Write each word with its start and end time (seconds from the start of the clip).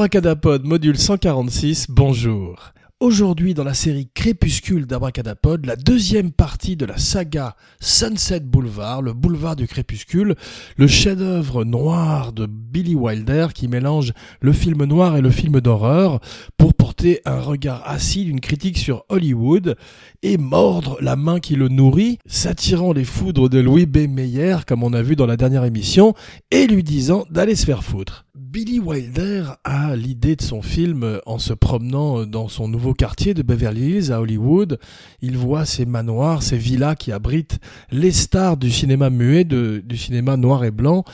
Abracadapod, 0.00 0.64
module 0.64 0.96
146, 0.96 1.88
bonjour. 1.90 2.72
Aujourd'hui, 3.00 3.52
dans 3.52 3.64
la 3.64 3.74
série 3.74 4.08
Crépuscule 4.14 4.86
d'Abracadapod, 4.86 5.66
la 5.66 5.76
deuxième 5.76 6.32
partie 6.32 6.74
de 6.74 6.86
la 6.86 6.96
saga 6.96 7.54
Sunset 7.80 8.40
Boulevard, 8.40 9.02
le 9.02 9.12
boulevard 9.12 9.56
du 9.56 9.66
crépuscule, 9.66 10.36
le 10.78 10.86
chef-d'œuvre 10.86 11.64
noir 11.64 12.32
de 12.32 12.46
Billy 12.46 12.94
Wilder 12.94 13.48
qui 13.54 13.68
mélange 13.68 14.14
le 14.40 14.52
film 14.52 14.84
noir 14.84 15.18
et 15.18 15.20
le 15.20 15.30
film 15.30 15.60
d'horreur 15.60 16.20
pour 16.56 16.72
porter 16.72 17.20
un 17.26 17.40
regard 17.40 17.82
acide, 17.86 18.28
une 18.28 18.40
critique 18.40 18.78
sur 18.78 19.04
Hollywood 19.10 19.76
et 20.22 20.38
mordre 20.38 20.96
la 21.02 21.14
main 21.14 21.40
qui 21.40 21.56
le 21.56 21.68
nourrit, 21.68 22.18
s'attirant 22.24 22.94
les 22.94 23.04
foudres 23.04 23.50
de 23.50 23.58
Louis 23.58 23.84
B. 23.84 24.08
Meyer, 24.08 24.56
comme 24.66 24.82
on 24.82 24.94
a 24.94 25.02
vu 25.02 25.14
dans 25.14 25.26
la 25.26 25.36
dernière 25.36 25.64
émission, 25.64 26.14
et 26.50 26.66
lui 26.66 26.82
disant 26.82 27.26
d'aller 27.30 27.54
se 27.54 27.66
faire 27.66 27.84
foutre. 27.84 28.24
Billy 28.40 28.80
Wilder 28.80 29.44
a 29.64 29.94
l'idée 29.94 30.34
de 30.34 30.40
son 30.40 30.62
film 30.62 31.20
en 31.26 31.38
se 31.38 31.52
promenant 31.52 32.24
dans 32.24 32.48
son 32.48 32.68
nouveau 32.68 32.94
quartier 32.94 33.34
de 33.34 33.42
Beverly 33.42 33.90
Hills 33.90 34.12
à 34.12 34.20
Hollywood. 34.22 34.78
Il 35.20 35.36
voit 35.36 35.66
ces 35.66 35.84
manoirs, 35.84 36.42
ces 36.42 36.56
villas 36.56 36.96
qui 36.96 37.12
abritent 37.12 37.58
les 37.90 38.12
stars 38.12 38.56
du 38.56 38.70
cinéma 38.70 39.10
muet, 39.10 39.44
du 39.44 39.96
cinéma 39.96 40.38
noir 40.38 40.64
et 40.64 40.70
blanc 40.70 41.04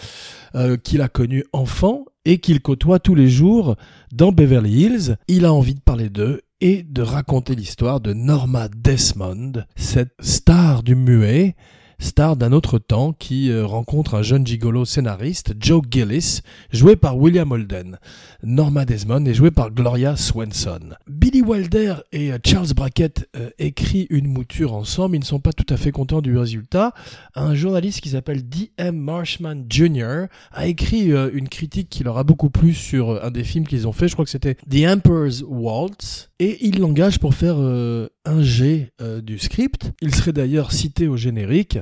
euh, 0.55 0.77
qu'il 0.77 1.03
a 1.03 1.09
connu 1.09 1.45
enfant 1.53 2.05
et 2.25 2.39
qu'il 2.39 2.61
côtoie 2.61 3.01
tous 3.01 3.17
les 3.17 3.29
jours 3.29 3.75
dans 4.13 4.31
Beverly 4.31 4.85
Hills. 4.85 5.17
Il 5.27 5.47
a 5.47 5.53
envie 5.53 5.75
de 5.75 5.81
parler 5.81 6.11
d'eux 6.11 6.43
et 6.61 6.85
de 6.85 7.03
raconter 7.03 7.57
l'histoire 7.57 8.01
de 8.01 8.13
Norma 8.13 8.69
Desmond, 8.69 9.65
cette 9.75 10.15
star 10.21 10.85
du 10.85 10.95
muet 10.95 11.57
star 11.99 12.37
d'un 12.37 12.53
autre 12.53 12.79
temps 12.79 13.13
qui 13.13 13.51
euh, 13.51 13.67
rencontre 13.67 14.15
un 14.15 14.23
jeune 14.23 14.47
gigolo 14.47 14.85
scénariste, 14.85 15.55
Joe 15.59 15.83
Gillis, 15.91 16.41
joué 16.73 16.97
par 16.97 17.17
William 17.17 17.51
Holden. 17.51 17.99
Norma 18.43 18.85
Desmond 18.85 19.25
est 19.25 19.35
jouée 19.35 19.51
par 19.51 19.71
Gloria 19.71 20.17
Swanson. 20.17 20.95
Billy 21.09 21.43
Wilder 21.43 21.97
et 22.13 22.33
euh, 22.33 22.39
Charles 22.45 22.75
Brackett 22.75 23.29
euh, 23.37 23.51
écrivent 23.59 24.07
une 24.11 24.29
mouture 24.29 24.75
ensemble, 24.75 25.17
ils 25.17 25.21
ne 25.21 25.25
sont 25.25 25.41
pas 25.41 25.53
tout 25.53 25.73
à 25.73 25.77
fait 25.77 25.93
contents 25.93 26.23
du 26.23 26.37
résultat. 26.37 26.93
Un 27.35 27.55
journaliste 27.55 28.01
qui 28.01 28.11
s'appelle 28.11 28.49
D.M. 28.49 28.97
Marshman 28.97 29.67
Jr. 29.69 30.27
a 30.53 30.67
écrit 30.67 31.11
une 31.11 31.49
critique 31.49 31.89
qui 31.89 32.05
leur 32.05 32.19
a 32.19 32.25
beaucoup 32.25 32.51
plu 32.51 32.75
sur 32.75 33.25
un 33.25 33.31
des 33.31 33.45
films 33.45 33.67
qu'ils 33.67 33.87
ont 33.89 33.93
fait, 33.93 34.09
je 34.09 34.15
crois 34.15 34.25
que 34.25 34.31
c'était 34.31 34.55
The 34.71 34.87
Emperor's 34.87 35.45
Waltz, 35.47 36.31
et 36.39 36.67
il 36.67 36.81
l'engage 36.81 37.19
pour 37.19 37.35
faire 37.35 37.57
un 37.59 38.43
G 38.43 38.91
du 39.23 39.39
script. 39.39 39.93
Il 40.01 40.15
serait 40.15 40.33
d'ailleurs 40.33 40.73
cité 40.73 41.09
au 41.09 41.17
générique 41.17 41.79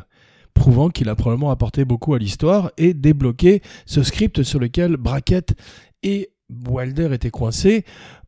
prouvant 0.55 0.89
qu'il 0.89 1.09
a 1.09 1.15
probablement 1.15 1.51
apporté 1.51 1.85
beaucoup 1.85 2.15
à 2.15 2.19
l'histoire 2.19 2.71
et 2.79 2.95
débloqué 2.95 3.61
ce 3.87 4.03
script 4.03 4.43
sur 4.43 4.59
lequel 4.59 4.97
Brackett 4.97 5.55
et 6.03 6.31
Wilder 6.69 7.11
étaient 7.13 7.31
coincés. 7.31 7.85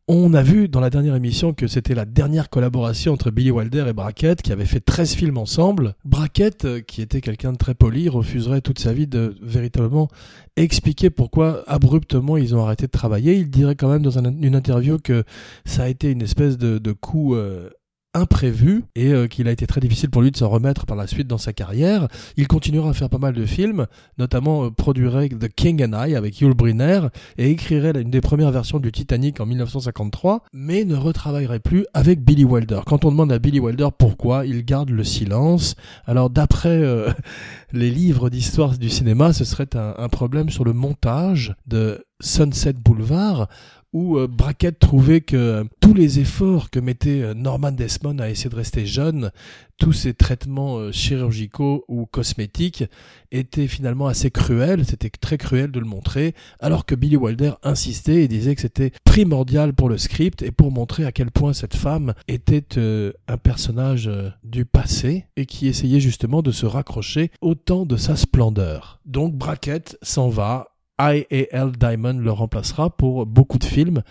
On 0.09 0.33
a 0.33 0.41
vu 0.41 0.69
dans 0.69 0.79
la 0.79 0.89
dernière 0.89 1.15
émission 1.15 1.53
que 1.53 1.67
c'était 1.67 1.93
la 1.93 2.05
dernière 2.05 2.49
collaboration 2.49 3.11
entre 3.11 3.29
Billy 3.29 3.51
Wilder 3.51 3.87
et 3.89 3.93
Brackett 3.93 4.41
qui 4.41 4.53
avait 4.53 4.65
fait 4.65 4.79
13 4.79 5.15
films 5.15 5.37
ensemble. 5.37 5.95
Brackett, 6.05 6.63
euh, 6.63 6.79
qui 6.79 7.01
était 7.01 7.19
quelqu'un 7.19 7.51
de 7.51 7.57
très 7.57 7.73
poli, 7.73 8.07
refuserait 8.07 8.61
toute 8.61 8.79
sa 8.79 8.93
vie 8.93 9.05
de 9.05 9.35
véritablement 9.41 10.07
expliquer 10.55 11.09
pourquoi 11.09 11.61
abruptement 11.67 12.37
ils 12.37 12.55
ont 12.55 12.63
arrêté 12.63 12.85
de 12.85 12.91
travailler. 12.91 13.35
Il 13.35 13.49
dirait 13.49 13.75
quand 13.75 13.89
même 13.89 14.01
dans 14.01 14.17
une 14.17 14.55
interview 14.55 14.97
que 14.97 15.25
ça 15.65 15.83
a 15.83 15.87
été 15.89 16.09
une 16.09 16.21
espèce 16.21 16.57
de, 16.57 16.91
coup 16.93 17.35
euh, 17.35 17.69
imprévu 18.13 18.83
et 18.95 19.11
euh, 19.13 19.27
qu'il 19.27 19.47
a 19.47 19.51
été 19.51 19.67
très 19.67 19.81
difficile 19.81 20.09
pour 20.09 20.21
lui 20.21 20.31
de 20.31 20.37
s'en 20.37 20.49
remettre 20.49 20.85
par 20.85 20.97
la 20.97 21.07
suite 21.07 21.27
dans 21.27 21.37
sa 21.37 21.53
carrière. 21.53 22.07
Il 22.35 22.47
continuera 22.47 22.89
à 22.89 22.93
faire 22.93 23.09
pas 23.09 23.17
mal 23.17 23.33
de 23.33 23.45
films, 23.45 23.85
notamment 24.17 24.65
euh, 24.65 24.71
produirait 24.71 25.29
The 25.29 25.49
King 25.49 25.83
and 25.83 26.05
I 26.05 26.15
avec 26.15 26.39
Yul 26.39 26.53
Brynner 26.53 27.01
et 27.37 27.49
écrirait 27.51 27.99
une 27.99 28.09
des 28.09 28.21
premières 28.21 28.51
versions 28.51 28.79
du 28.79 28.91
Titanic 28.91 29.39
en 29.39 29.45
1953, 29.45 30.43
mais 30.53 30.83
ne 30.85 30.95
retravaillerait 30.95 31.59
plus 31.59 31.85
avec 31.93 32.23
Billy 32.23 32.45
Wilder. 32.45 32.81
Quand 32.85 33.05
on 33.05 33.11
demande 33.11 33.31
à 33.31 33.39
Billy 33.39 33.59
Wilder 33.59 33.89
pourquoi, 33.97 34.45
il 34.45 34.65
garde 34.65 34.89
le 34.89 35.03
silence. 35.03 35.75
Alors 36.05 36.29
d'après 36.29 36.69
euh, 36.81 37.11
les 37.71 37.91
livres 37.91 38.29
d'histoire 38.29 38.77
du 38.77 38.89
cinéma, 38.89 39.33
ce 39.33 39.45
serait 39.45 39.75
un, 39.75 39.93
un 39.97 40.09
problème 40.09 40.49
sur 40.49 40.63
le 40.63 40.73
montage 40.73 41.55
de 41.67 42.05
Sunset 42.19 42.73
Boulevard 42.73 43.47
où 43.93 44.17
euh, 44.17 44.27
Brackett 44.27 44.79
trouvait 44.79 45.21
que 45.21 45.35
euh, 45.35 45.63
tous 45.79 45.93
les 45.93 46.19
efforts 46.19 46.69
que 46.69 46.79
mettait 46.79 47.21
euh, 47.21 47.33
Norman 47.33 47.71
Desmond 47.71 48.19
à 48.19 48.29
essayer 48.29 48.49
de 48.49 48.55
rester 48.55 48.85
jeune, 48.85 49.31
tous 49.77 49.93
ces 49.93 50.13
traitements 50.13 50.91
chirurgicaux 50.91 51.85
ou 51.87 52.07
cosmétiques 52.07 52.83
étaient 53.31 53.67
finalement 53.67 54.07
assez 54.07 54.31
cruels, 54.31 54.85
c'était 54.85 55.09
très 55.09 55.37
cruel 55.37 55.71
de 55.71 55.79
le 55.79 55.85
montrer, 55.85 56.33
alors 56.59 56.85
que 56.87 56.95
Billy 56.95 57.15
Wilder 57.15 57.53
insistait 57.61 58.23
et 58.23 58.27
disait 58.27 58.55
que 58.55 58.61
c'était 58.61 58.91
primordial 59.03 59.73
pour 59.73 59.87
le 59.87 59.99
script 59.99 60.41
et 60.41 60.49
pour 60.49 60.71
montrer 60.71 61.05
à 61.05 61.11
quel 61.11 61.29
point 61.29 61.53
cette 61.53 61.75
femme 61.75 62.15
était 62.27 62.79
un 63.27 63.37
personnage 63.37 64.09
du 64.43 64.65
passé 64.65 65.27
et 65.35 65.45
qui 65.45 65.67
essayait 65.67 65.99
justement 65.99 66.41
de 66.41 66.51
se 66.51 66.65
raccrocher 66.65 67.29
au 67.41 67.53
temps 67.53 67.85
de 67.85 67.97
sa 67.97 68.15
splendeur. 68.15 68.99
Donc 69.05 69.35
Brackett 69.35 69.95
s'en 70.01 70.29
va 70.29 70.76
IAL 70.99 71.73
Diamond 71.77 72.13
le 72.13 72.31
remplacera 72.31 72.89
pour 72.89 73.25
beaucoup 73.25 73.59
de 73.59 73.63
films 73.63 74.01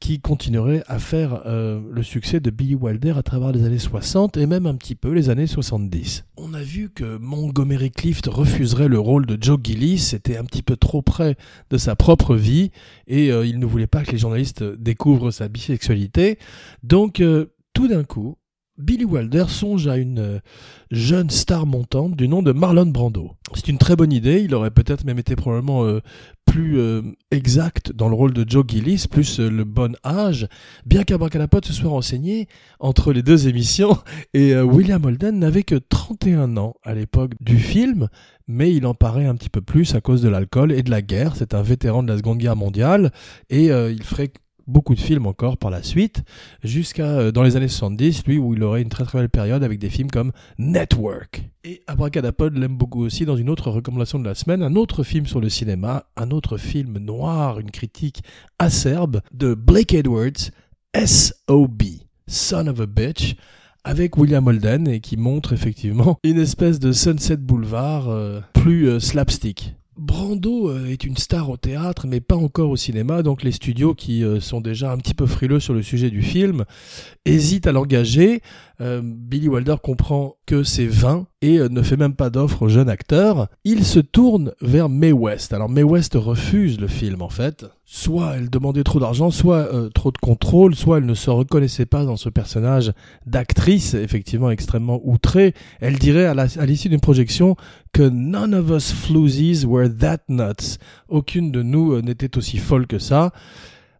qui 0.00 0.18
continueraient 0.18 0.82
à 0.88 0.98
faire 0.98 1.42
euh, 1.46 1.80
le 1.88 2.02
succès 2.02 2.40
de 2.40 2.50
Billy 2.50 2.74
Wilder 2.74 3.14
à 3.16 3.22
travers 3.22 3.52
les 3.52 3.64
années 3.64 3.78
60 3.78 4.36
et 4.36 4.46
même 4.46 4.66
un 4.66 4.74
petit 4.74 4.96
peu 4.96 5.12
les 5.12 5.30
années 5.30 5.46
70. 5.46 6.24
On 6.36 6.54
a 6.54 6.62
vu 6.62 6.90
que 6.90 7.18
Montgomery 7.18 7.92
Clift 7.92 8.26
refuserait 8.26 8.88
le 8.88 8.98
rôle 8.98 9.26
de 9.26 9.38
Joe 9.40 9.60
Gillis, 9.62 9.98
c'était 9.98 10.36
un 10.36 10.44
petit 10.44 10.62
peu 10.62 10.76
trop 10.76 11.02
près 11.02 11.36
de 11.70 11.76
sa 11.76 11.94
propre 11.94 12.34
vie 12.34 12.72
et 13.06 13.30
euh, 13.30 13.46
il 13.46 13.60
ne 13.60 13.66
voulait 13.66 13.86
pas 13.86 14.02
que 14.02 14.10
les 14.10 14.18
journalistes 14.18 14.64
découvrent 14.64 15.30
sa 15.30 15.46
bisexualité. 15.46 16.40
Donc 16.82 17.20
euh, 17.20 17.52
tout 17.72 17.86
d'un 17.86 18.02
coup, 18.02 18.36
Billy 18.78 19.04
Wilder 19.04 19.44
songe 19.48 19.86
à 19.86 19.98
une 19.98 20.18
euh, 20.18 20.38
jeune 20.90 21.28
star 21.28 21.66
montante 21.66 22.16
du 22.16 22.26
nom 22.26 22.42
de 22.42 22.52
Marlon 22.52 22.86
Brando. 22.86 23.32
C'est 23.54 23.68
une 23.68 23.76
très 23.76 23.96
bonne 23.96 24.12
idée, 24.12 24.40
il 24.40 24.54
aurait 24.54 24.70
peut-être 24.70 25.04
même 25.04 25.18
été 25.18 25.36
probablement 25.36 25.84
euh, 25.84 26.00
plus 26.46 26.78
euh, 26.78 27.02
exact 27.30 27.92
dans 27.92 28.08
le 28.08 28.14
rôle 28.14 28.32
de 28.32 28.48
Joe 28.48 28.64
Gillis, 28.66 29.04
plus 29.10 29.40
le 29.40 29.64
bon 29.64 29.94
âge, 30.06 30.48
bien 30.86 31.04
qu'Abracadapote 31.04 31.66
se 31.66 31.74
soit 31.74 31.90
renseigné 31.90 32.48
entre 32.80 33.12
les 33.12 33.22
deux 33.22 33.46
émissions, 33.46 33.98
et 34.34 34.56
William 34.56 35.04
Holden 35.04 35.38
n'avait 35.38 35.64
que 35.64 35.74
31 35.74 36.56
ans 36.56 36.74
à 36.82 36.94
l'époque 36.94 37.32
du 37.40 37.58
film, 37.58 38.08
mais 38.48 38.74
il 38.74 38.86
en 38.86 38.94
paraît 38.94 39.26
un 39.26 39.34
petit 39.34 39.50
peu 39.50 39.60
plus 39.60 39.94
à 39.94 40.00
cause 40.00 40.22
de 40.22 40.30
l'alcool 40.30 40.72
et 40.72 40.82
de 40.82 40.90
la 40.90 41.02
guerre, 41.02 41.36
c'est 41.36 41.52
un 41.52 41.62
vétéran 41.62 42.02
de 42.02 42.10
la 42.10 42.16
Seconde 42.16 42.38
Guerre 42.38 42.56
mondiale, 42.56 43.12
et 43.50 43.66
il 43.66 44.02
ferait 44.02 44.32
beaucoup 44.66 44.94
de 44.94 45.00
films 45.00 45.26
encore 45.26 45.56
par 45.56 45.70
la 45.70 45.82
suite, 45.82 46.22
jusqu'à 46.62 47.06
euh, 47.06 47.32
dans 47.32 47.42
les 47.42 47.56
années 47.56 47.68
70, 47.68 48.26
lui, 48.26 48.38
où 48.38 48.54
il 48.54 48.62
aurait 48.62 48.82
une 48.82 48.88
très 48.88 49.04
très 49.04 49.18
belle 49.18 49.28
période 49.28 49.62
avec 49.62 49.78
des 49.78 49.90
films 49.90 50.10
comme 50.10 50.32
Network. 50.58 51.44
Et 51.64 51.82
Abracadapod 51.86 52.56
l'aime 52.56 52.76
beaucoup 52.76 53.02
aussi 53.02 53.24
dans 53.24 53.36
une 53.36 53.48
autre 53.48 53.70
recommandation 53.70 54.18
de 54.18 54.24
la 54.24 54.34
semaine, 54.34 54.62
un 54.62 54.74
autre 54.74 55.02
film 55.02 55.26
sur 55.26 55.40
le 55.40 55.48
cinéma, 55.48 56.04
un 56.16 56.30
autre 56.30 56.56
film 56.56 56.98
noir, 56.98 57.60
une 57.60 57.70
critique 57.70 58.22
acerbe 58.58 59.20
de 59.32 59.54
Blake 59.54 59.94
Edwards, 59.94 60.50
S.O.B., 60.94 61.82
Son 62.26 62.66
of 62.66 62.80
a 62.80 62.86
Bitch, 62.86 63.36
avec 63.84 64.16
William 64.16 64.46
Holden 64.46 64.88
et 64.88 65.00
qui 65.00 65.16
montre 65.16 65.52
effectivement 65.52 66.18
une 66.24 66.38
espèce 66.38 66.78
de 66.78 66.92
Sunset 66.92 67.36
Boulevard 67.36 68.08
euh, 68.08 68.40
plus 68.52 68.88
euh, 68.88 69.00
slapstick. 69.00 69.74
Brando 69.98 70.70
euh, 70.70 70.86
est 70.86 71.04
une 71.04 71.18
star 71.18 71.50
au 71.50 71.58
théâtre, 71.58 72.06
mais 72.06 72.20
pas 72.20 72.36
encore 72.36 72.70
au 72.70 72.76
cinéma, 72.76 73.22
donc 73.22 73.42
les 73.42 73.52
studios 73.52 73.94
qui 73.94 74.24
euh, 74.24 74.40
sont 74.40 74.62
déjà 74.62 74.90
un 74.90 74.96
petit 74.96 75.12
peu 75.12 75.26
frileux 75.26 75.60
sur 75.60 75.74
le 75.74 75.82
sujet 75.82 76.08
du 76.08 76.22
film 76.22 76.64
hésitent 77.26 77.66
à 77.66 77.72
l'engager. 77.72 78.40
Euh, 78.80 79.00
Billy 79.04 79.48
Wilder 79.48 79.76
comprend 79.82 80.36
que 80.46 80.62
c'est 80.62 80.86
vain 80.86 81.26
et 81.40 81.58
euh, 81.58 81.68
ne 81.68 81.82
fait 81.82 81.96
même 81.96 82.14
pas 82.14 82.30
d'offre 82.30 82.62
au 82.62 82.68
jeune 82.68 82.88
acteur. 82.88 83.48
Il 83.64 83.84
se 83.84 84.00
tourne 84.00 84.52
vers 84.60 84.88
Mae 84.88 85.12
West. 85.12 85.52
Alors 85.52 85.68
Mae 85.68 85.82
West 85.82 86.14
refuse 86.14 86.80
le 86.80 86.88
film 86.88 87.22
en 87.22 87.28
fait. 87.28 87.66
Soit 87.84 88.36
elle 88.36 88.50
demandait 88.50 88.84
trop 88.84 88.98
d'argent, 88.98 89.30
soit 89.30 89.72
euh, 89.74 89.88
trop 89.90 90.10
de 90.10 90.18
contrôle, 90.18 90.74
soit 90.74 90.98
elle 90.98 91.06
ne 91.06 91.14
se 91.14 91.30
reconnaissait 91.30 91.86
pas 91.86 92.04
dans 92.04 92.16
ce 92.16 92.28
personnage 92.28 92.92
d'actrice 93.26 93.94
effectivement 93.94 94.50
extrêmement 94.50 95.00
outrée. 95.04 95.54
Elle 95.80 95.98
dirait 95.98 96.26
à 96.26 96.66
l'issue 96.66 96.88
d'une 96.88 97.00
projection 97.00 97.56
que 97.92 98.02
none 98.02 98.54
of 98.54 98.70
us 98.70 98.92
floozies 98.92 99.66
were 99.66 99.88
that 99.88 100.20
nuts. 100.28 100.78
Aucune 101.08 101.52
de 101.52 101.62
nous 101.62 102.00
n'était 102.00 102.38
aussi 102.38 102.56
folle 102.56 102.86
que 102.86 102.98
ça 102.98 103.32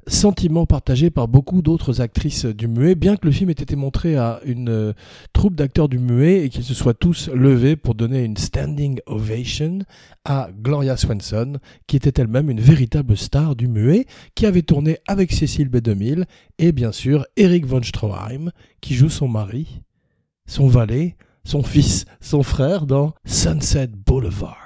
sentiment 0.07 0.67
partagé 0.67 1.11
par 1.11 1.29
beaucoup 1.29 1.63
d'autres 1.63 2.01
actrices 2.01 2.45
du 2.45 2.69
muet, 2.69 2.95
bien 2.95 3.17
que 3.17 3.27
le 3.27 3.33
film 3.33 3.51
ait 3.51 3.53
été 3.53 3.77
montré 3.77 4.17
à 4.17 4.41
une 4.45 4.69
euh, 4.69 4.93
troupe 5.33 5.55
d'acteurs 5.55 5.89
du 5.89 5.99
muet 5.99 6.45
et 6.45 6.49
qu'ils 6.49 6.65
se 6.65 6.75
soient 6.75 6.95
tous 6.95 7.29
levés 7.29 7.77
pour 7.77 7.95
donner 7.95 8.25
une 8.25 8.37
standing 8.37 9.01
ovation 9.07 9.81
à 10.25 10.51
Gloria 10.63 10.97
Swanson, 10.97 11.59
qui 11.87 11.97
était 11.97 12.21
elle-même 12.21 12.51
une 12.51 12.61
véritable 12.61 13.17
star 13.17 13.57
du 13.57 13.69
muet, 13.69 14.07
qui 14.35 14.47
avait 14.47 14.63
tourné 14.63 14.99
avec 15.07 15.33
Cécile 15.33 15.69
B2000 15.69 16.25
et 16.59 16.73
bien 16.73 16.93
sûr 16.93 17.25
Eric 17.37 17.67
von 17.67 17.83
Stroheim, 17.83 18.51
qui 18.81 18.95
joue 18.95 19.09
son 19.09 19.29
mari, 19.29 19.83
son 20.47 20.69
valet, 20.69 21.17
son 21.45 21.63
fils, 21.63 22.05
son 22.21 22.43
frère 22.43 22.87
dans 22.87 23.15
Sunset 23.25 23.89
Boulevard. 23.89 24.62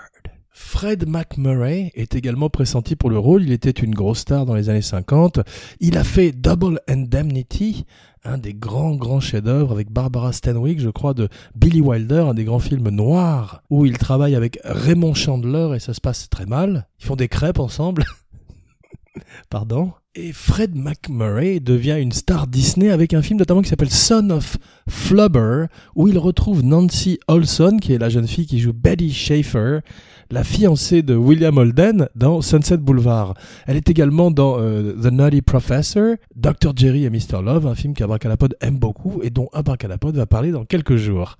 Fred 0.58 1.06
McMurray 1.06 1.92
est 1.94 2.14
également 2.14 2.48
pressenti 2.48 2.96
pour 2.96 3.10
le 3.10 3.18
rôle. 3.18 3.42
Il 3.42 3.52
était 3.52 3.68
une 3.68 3.94
grosse 3.94 4.20
star 4.20 4.46
dans 4.46 4.54
les 4.54 4.70
années 4.70 4.80
50. 4.80 5.40
Il 5.80 5.98
a 5.98 6.02
fait 6.02 6.32
Double 6.32 6.80
Indemnity, 6.88 7.84
un 8.24 8.38
des 8.38 8.54
grands, 8.54 8.96
grands 8.96 9.20
chefs-d'œuvre 9.20 9.72
avec 9.72 9.92
Barbara 9.92 10.32
Stanwyck, 10.32 10.80
je 10.80 10.88
crois, 10.88 11.12
de 11.12 11.28
Billy 11.54 11.82
Wilder, 11.82 12.24
un 12.30 12.34
des 12.34 12.44
grands 12.44 12.58
films 12.58 12.88
noirs 12.88 13.62
où 13.68 13.84
il 13.84 13.98
travaille 13.98 14.34
avec 14.34 14.58
Raymond 14.64 15.12
Chandler 15.12 15.76
et 15.76 15.78
ça 15.78 15.92
se 15.92 16.00
passe 16.00 16.30
très 16.30 16.46
mal. 16.46 16.88
Ils 17.00 17.04
font 17.04 17.16
des 17.16 17.28
crêpes 17.28 17.58
ensemble. 17.58 18.04
Pardon. 19.50 19.92
Et 20.14 20.32
Fred 20.32 20.74
McMurray 20.74 21.60
devient 21.60 21.98
une 22.00 22.12
star 22.12 22.46
Disney 22.46 22.88
avec 22.88 23.12
un 23.12 23.20
film 23.20 23.38
notamment 23.38 23.60
qui 23.60 23.68
s'appelle 23.68 23.90
Son 23.90 24.30
of 24.30 24.56
Flubber, 24.88 25.66
où 25.94 26.08
il 26.08 26.16
retrouve 26.16 26.62
Nancy 26.64 27.18
Olson, 27.28 27.76
qui 27.78 27.92
est 27.92 27.98
la 27.98 28.08
jeune 28.08 28.26
fille 28.26 28.46
qui 28.46 28.58
joue 28.58 28.72
Betty 28.72 29.12
Schaefer, 29.12 29.80
la 30.30 30.44
fiancée 30.44 31.02
de 31.02 31.14
William 31.14 31.56
Holden 31.56 32.08
dans 32.14 32.40
Sunset 32.42 32.78
Boulevard. 32.78 33.34
Elle 33.66 33.76
est 33.76 33.88
également 33.88 34.30
dans 34.30 34.56
euh, 34.58 34.92
The 34.92 35.12
Nutty 35.12 35.42
Professor, 35.42 36.16
Dr. 36.34 36.72
Jerry 36.74 37.04
et 37.04 37.10
Mr. 37.10 37.42
Love, 37.44 37.66
un 37.66 37.74
film 37.74 37.94
qu'Abracadapod 37.94 38.56
aime 38.60 38.78
beaucoup 38.78 39.20
et 39.22 39.30
dont 39.30 39.48
Abracadapod 39.52 40.16
va 40.16 40.26
parler 40.26 40.50
dans 40.50 40.64
quelques 40.64 40.96
jours. 40.96 41.36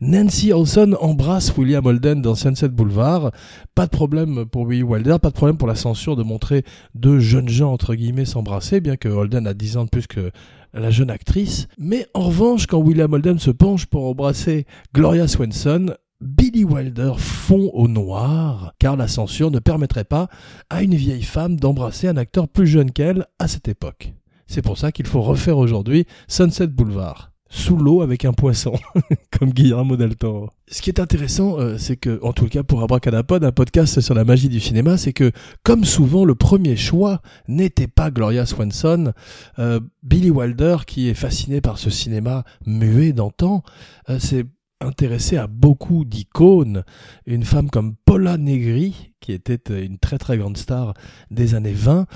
Nancy 0.00 0.52
Olson 0.52 0.96
embrasse 1.00 1.56
William 1.56 1.84
Holden 1.84 2.22
dans 2.22 2.34
Sunset 2.34 2.68
Boulevard. 2.68 3.32
Pas 3.74 3.86
de 3.86 3.90
problème 3.90 4.46
pour 4.46 4.66
Willie 4.66 4.82
Wilder, 4.82 5.16
pas 5.20 5.30
de 5.30 5.34
problème 5.34 5.56
pour 5.56 5.68
la 5.68 5.74
censure 5.74 6.16
de 6.16 6.22
montrer 6.22 6.64
deux 6.94 7.20
jeunes 7.20 7.48
gens 7.48 7.72
entre 7.72 7.94
guillemets 7.94 8.24
s'embrasser, 8.24 8.80
bien 8.80 8.96
que 8.96 9.08
Holden 9.08 9.46
a 9.46 9.54
10 9.54 9.76
ans 9.78 9.84
de 9.84 9.90
plus 9.90 10.06
que 10.06 10.30
la 10.74 10.90
jeune 10.90 11.10
actrice. 11.10 11.68
Mais 11.78 12.06
en 12.14 12.22
revanche, 12.22 12.66
quand 12.66 12.78
William 12.78 13.12
Holden 13.12 13.38
se 13.38 13.50
penche 13.50 13.86
pour 13.86 14.04
embrasser 14.06 14.66
Gloria 14.94 15.28
Swanson, 15.28 15.94
Billy 16.20 16.64
Wilder 16.64 17.12
fond 17.16 17.70
au 17.74 17.86
noir, 17.86 18.74
car 18.80 18.96
la 18.96 19.06
censure 19.06 19.52
ne 19.52 19.60
permettrait 19.60 20.04
pas 20.04 20.28
à 20.68 20.82
une 20.82 20.96
vieille 20.96 21.22
femme 21.22 21.56
d'embrasser 21.56 22.08
un 22.08 22.16
acteur 22.16 22.48
plus 22.48 22.66
jeune 22.66 22.90
qu'elle 22.90 23.26
à 23.38 23.46
cette 23.46 23.68
époque. 23.68 24.14
C'est 24.48 24.62
pour 24.62 24.78
ça 24.78 24.90
qu'il 24.90 25.06
faut 25.06 25.22
refaire 25.22 25.58
aujourd'hui 25.58 26.06
Sunset 26.26 26.68
Boulevard. 26.68 27.30
Sous 27.50 27.76
l'eau 27.76 28.02
avec 28.02 28.26
un 28.26 28.32
poisson, 28.32 28.74
comme 29.38 29.52
Guillermo 29.52 29.96
del 29.96 30.16
Toro. 30.16 30.50
Ce 30.66 30.82
qui 30.82 30.90
est 30.90 31.00
intéressant, 31.00 31.58
euh, 31.58 31.78
c'est 31.78 31.96
que, 31.96 32.18
en 32.22 32.34
tout 32.34 32.46
cas 32.46 32.62
pour 32.62 32.82
Abracadapod, 32.82 33.42
un 33.42 33.52
podcast 33.52 34.00
sur 34.02 34.14
la 34.14 34.24
magie 34.24 34.50
du 34.50 34.60
cinéma, 34.60 34.98
c'est 34.98 35.14
que, 35.14 35.32
comme 35.62 35.84
souvent, 35.84 36.26
le 36.26 36.34
premier 36.34 36.76
choix 36.76 37.22
n'était 37.46 37.86
pas 37.86 38.10
Gloria 38.10 38.44
Swanson. 38.44 39.12
Euh, 39.58 39.80
Billy 40.02 40.30
Wilder, 40.30 40.78
qui 40.86 41.08
est 41.08 41.14
fasciné 41.14 41.62
par 41.62 41.78
ce 41.78 41.88
cinéma 41.88 42.44
muet 42.66 43.14
d'antan, 43.14 43.62
euh, 44.10 44.18
c'est 44.18 44.44
intéressé 44.80 45.36
à 45.36 45.46
beaucoup 45.46 46.04
d'icônes. 46.04 46.84
Une 47.26 47.44
femme 47.44 47.70
comme 47.70 47.94
Paula 48.04 48.36
Negri, 48.38 49.12
qui 49.20 49.32
était 49.32 49.84
une 49.84 49.98
très 49.98 50.18
très 50.18 50.38
grande 50.38 50.56
star 50.56 50.94
des 51.30 51.54
années 51.54 51.72
20, 51.72 52.06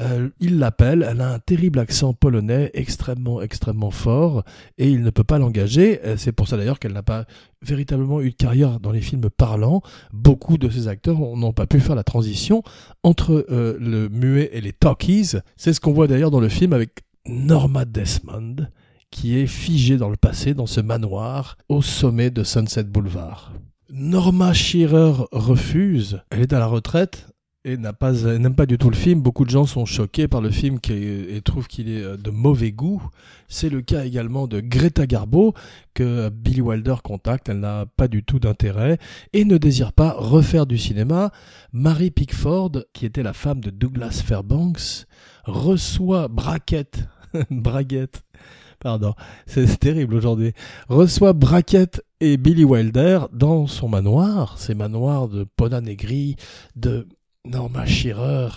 euh, 0.00 0.30
il 0.40 0.58
l'appelle, 0.58 1.06
elle 1.08 1.20
a 1.20 1.32
un 1.34 1.38
terrible 1.38 1.78
accent 1.78 2.14
polonais 2.14 2.70
extrêmement 2.74 3.42
extrêmement 3.42 3.90
fort 3.90 4.42
et 4.78 4.90
il 4.90 5.02
ne 5.02 5.10
peut 5.10 5.24
pas 5.24 5.38
l'engager. 5.38 6.00
Euh, 6.04 6.16
c'est 6.16 6.32
pour 6.32 6.48
ça 6.48 6.56
d'ailleurs 6.56 6.78
qu'elle 6.78 6.92
n'a 6.92 7.02
pas 7.02 7.26
véritablement 7.60 8.20
eu 8.20 8.30
de 8.30 8.36
carrière 8.36 8.80
dans 8.80 8.92
les 8.92 9.00
films 9.00 9.28
parlants. 9.28 9.82
Beaucoup 10.12 10.58
de 10.58 10.70
ces 10.70 10.88
acteurs 10.88 11.18
n'ont 11.18 11.52
pas 11.52 11.66
pu 11.66 11.80
faire 11.80 11.96
la 11.96 12.04
transition 12.04 12.62
entre 13.02 13.46
euh, 13.50 13.76
le 13.78 14.08
muet 14.08 14.50
et 14.52 14.60
les 14.60 14.72
talkies. 14.72 15.36
C'est 15.56 15.72
ce 15.72 15.80
qu'on 15.80 15.92
voit 15.92 16.06
d'ailleurs 16.06 16.30
dans 16.30 16.40
le 16.40 16.48
film 16.48 16.72
avec 16.72 17.02
Norma 17.26 17.84
Desmond 17.84 18.56
qui 19.12 19.38
est 19.38 19.46
figé 19.46 19.98
dans 19.98 20.08
le 20.08 20.16
passé, 20.16 20.54
dans 20.54 20.66
ce 20.66 20.80
manoir, 20.80 21.56
au 21.68 21.82
sommet 21.82 22.30
de 22.30 22.42
Sunset 22.42 22.84
Boulevard. 22.84 23.52
Norma 23.90 24.52
Shearer 24.54 25.26
refuse. 25.30 26.22
Elle 26.30 26.40
est 26.40 26.54
à 26.54 26.58
la 26.58 26.66
retraite 26.66 27.28
et 27.64 27.76
n'a 27.76 27.92
pas 27.92 28.12
n'aime 28.12 28.54
pas 28.54 28.64
du 28.66 28.78
tout 28.78 28.88
le 28.88 28.96
film. 28.96 29.20
Beaucoup 29.20 29.44
de 29.44 29.50
gens 29.50 29.66
sont 29.66 29.84
choqués 29.84 30.28
par 30.28 30.40
le 30.40 30.50
film 30.50 30.78
et 30.88 31.40
trouvent 31.44 31.68
qu'il 31.68 31.90
est 31.90 32.02
euh, 32.02 32.16
de 32.16 32.30
mauvais 32.30 32.72
goût. 32.72 33.02
C'est 33.48 33.68
le 33.68 33.82
cas 33.82 34.04
également 34.04 34.46
de 34.48 34.60
Greta 34.60 35.06
Garbo 35.06 35.54
que 35.92 36.30
Billy 36.30 36.62
Wilder 36.62 36.96
contacte. 37.04 37.50
Elle 37.50 37.60
n'a 37.60 37.84
pas 37.84 38.08
du 38.08 38.24
tout 38.24 38.38
d'intérêt 38.38 38.98
et 39.34 39.44
ne 39.44 39.58
désire 39.58 39.92
pas 39.92 40.14
refaire 40.16 40.66
du 40.66 40.78
cinéma. 40.78 41.30
Mary 41.72 42.10
Pickford, 42.10 42.84
qui 42.94 43.04
était 43.04 43.22
la 43.22 43.34
femme 43.34 43.60
de 43.60 43.68
Douglas 43.68 44.22
Fairbanks, 44.24 45.06
reçoit 45.44 46.28
Brackett, 46.28 47.08
Braguette 47.50 48.22
pardon, 48.82 49.14
c'est 49.46 49.78
terrible 49.78 50.14
aujourd'hui, 50.14 50.52
reçoit 50.88 51.32
Brackett 51.32 52.02
et 52.20 52.36
Billy 52.36 52.64
Wilder 52.64 53.20
dans 53.32 53.66
son 53.66 53.88
manoir, 53.88 54.58
ces 54.58 54.74
manoirs 54.74 55.28
de 55.28 55.44
Pona 55.44 55.80
Negri, 55.80 56.36
de 56.74 57.06
Norma 57.44 57.86
Shearer 57.86 58.48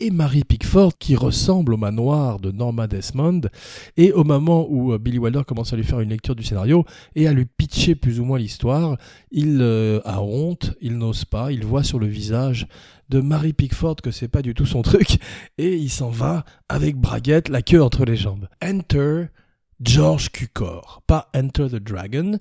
et 0.00 0.10
Mary 0.10 0.42
Pickford 0.44 0.92
qui 0.98 1.14
ressemble 1.16 1.74
au 1.74 1.76
manoir 1.76 2.40
de 2.40 2.50
Norma 2.50 2.86
Desmond. 2.86 3.42
Et 3.96 4.12
au 4.12 4.24
moment 4.24 4.66
où 4.68 4.92
euh, 4.92 4.98
Billy 4.98 5.18
Wilder 5.18 5.42
commence 5.46 5.72
à 5.72 5.76
lui 5.76 5.84
faire 5.84 6.00
une 6.00 6.10
lecture 6.10 6.34
du 6.34 6.42
scénario 6.42 6.84
et 7.14 7.28
à 7.28 7.32
lui 7.32 7.46
pitcher 7.46 7.94
plus 7.94 8.20
ou 8.20 8.24
moins 8.24 8.38
l'histoire, 8.38 8.96
il 9.30 9.58
euh, 9.60 10.00
a 10.04 10.20
honte, 10.20 10.74
il 10.80 10.98
n'ose 10.98 11.24
pas, 11.24 11.52
il 11.52 11.64
voit 11.64 11.84
sur 11.84 11.98
le 11.98 12.06
visage 12.06 12.66
de 13.08 13.20
Mary 13.20 13.52
Pickford 13.52 13.96
que 13.96 14.10
c'est 14.10 14.28
pas 14.28 14.42
du 14.42 14.54
tout 14.54 14.66
son 14.66 14.82
truc 14.82 15.18
et 15.58 15.76
il 15.76 15.90
s'en 15.90 16.10
va 16.10 16.44
avec 16.68 16.96
Braguette, 16.96 17.48
la 17.48 17.62
queue 17.62 17.82
entre 17.82 18.04
les 18.04 18.16
jambes. 18.16 18.48
Enter 18.62 19.26
George 19.84 20.32
Cukor, 20.32 21.02
pas 21.06 21.26
Enter 21.34 21.68
the 21.68 21.78
Dragon. 21.78 22.40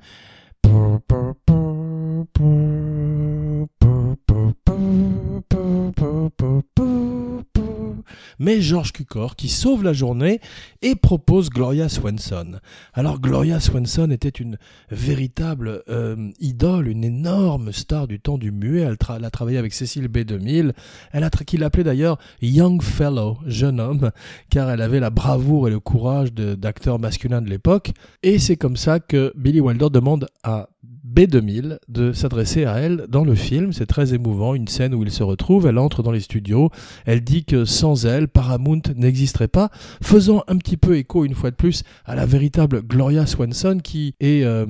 Mais 8.40 8.62
George 8.62 8.92
Cukor 8.92 9.36
qui 9.36 9.50
sauve 9.50 9.84
la 9.84 9.94
journée 9.94 10.40
et 10.82 10.96
propose 10.96 11.50
Gloria 11.50 11.90
Swanson. 11.90 12.60
Alors 12.94 13.20
Gloria 13.20 13.60
Swanson 13.60 14.10
était 14.12 14.30
une 14.30 14.58
véritable 14.90 15.84
euh, 15.90 16.32
idole, 16.40 16.88
une 16.88 17.04
énorme 17.04 17.72
star 17.72 18.08
du 18.08 18.20
temps 18.20 18.38
du 18.38 18.52
muet. 18.52 18.82
Elle, 18.82 19.26
a 19.26 19.30
travaillé 19.30 19.58
avec 19.58 19.74
Cécile 19.74 20.08
B2000, 20.08 20.74
elle 21.12 21.24
a 21.24 21.30
qu'il 21.44 21.64
appelait 21.64 21.84
d'ailleurs 21.84 22.18
Young 22.42 22.82
Fellow, 22.82 23.38
jeune 23.46 23.80
homme, 23.80 24.12
car 24.50 24.70
elle 24.70 24.82
avait 24.82 25.00
la 25.00 25.10
bravoure 25.10 25.68
et 25.68 25.72
le 25.72 25.80
courage 25.80 26.34
d'acteur 26.34 27.00
masculin 27.00 27.42
de 27.42 27.50
l'époque. 27.50 27.92
Et 28.22 28.40
c'est 28.40 28.56
comme 28.56 28.78
ça 28.78 29.00
que 29.00 29.34
Billy 29.36 29.60
Wilder 29.60 29.90
demande 29.92 30.28
à 30.44 30.70
B2000 31.14 31.78
de 31.88 32.14
s'adresser 32.14 32.66
à 32.66 32.78
elle 32.80 33.06
dans 33.10 33.24
le 33.24 33.36
film. 33.36 33.74
C'est 33.74 33.86
très 33.86 34.14
émouvant, 34.14 34.56
une 34.56 34.68
scène 34.68 34.94
où 34.94 35.04
il 35.04 35.12
se 35.12 35.24
retrouve, 35.24 35.68
elle 35.68 35.78
entre 35.78 36.04
dans 36.04 36.12
les 36.12 36.20
studios, 36.20 36.70
elle 37.06 37.22
dit 37.22 37.46
que 37.46 37.66
sans 37.66 38.06
elle, 38.06 38.28
Paramount 38.28 38.82
n'existerait 38.96 39.48
pas, 39.48 39.70
faisant 40.02 40.44
un 40.48 40.58
petit 40.58 40.78
peu 40.78 40.98
écho 40.98 41.26
une 41.26 41.36
fois 41.36 41.52
de 41.52 41.56
plus 41.56 41.84
à 42.06 42.16
la 42.16 42.26
véritable 42.26 42.82
Gloria 42.82 43.26
Swanson 43.26 43.80
qui 43.84 44.16
est... 44.20 44.44
Euh, 44.44 44.66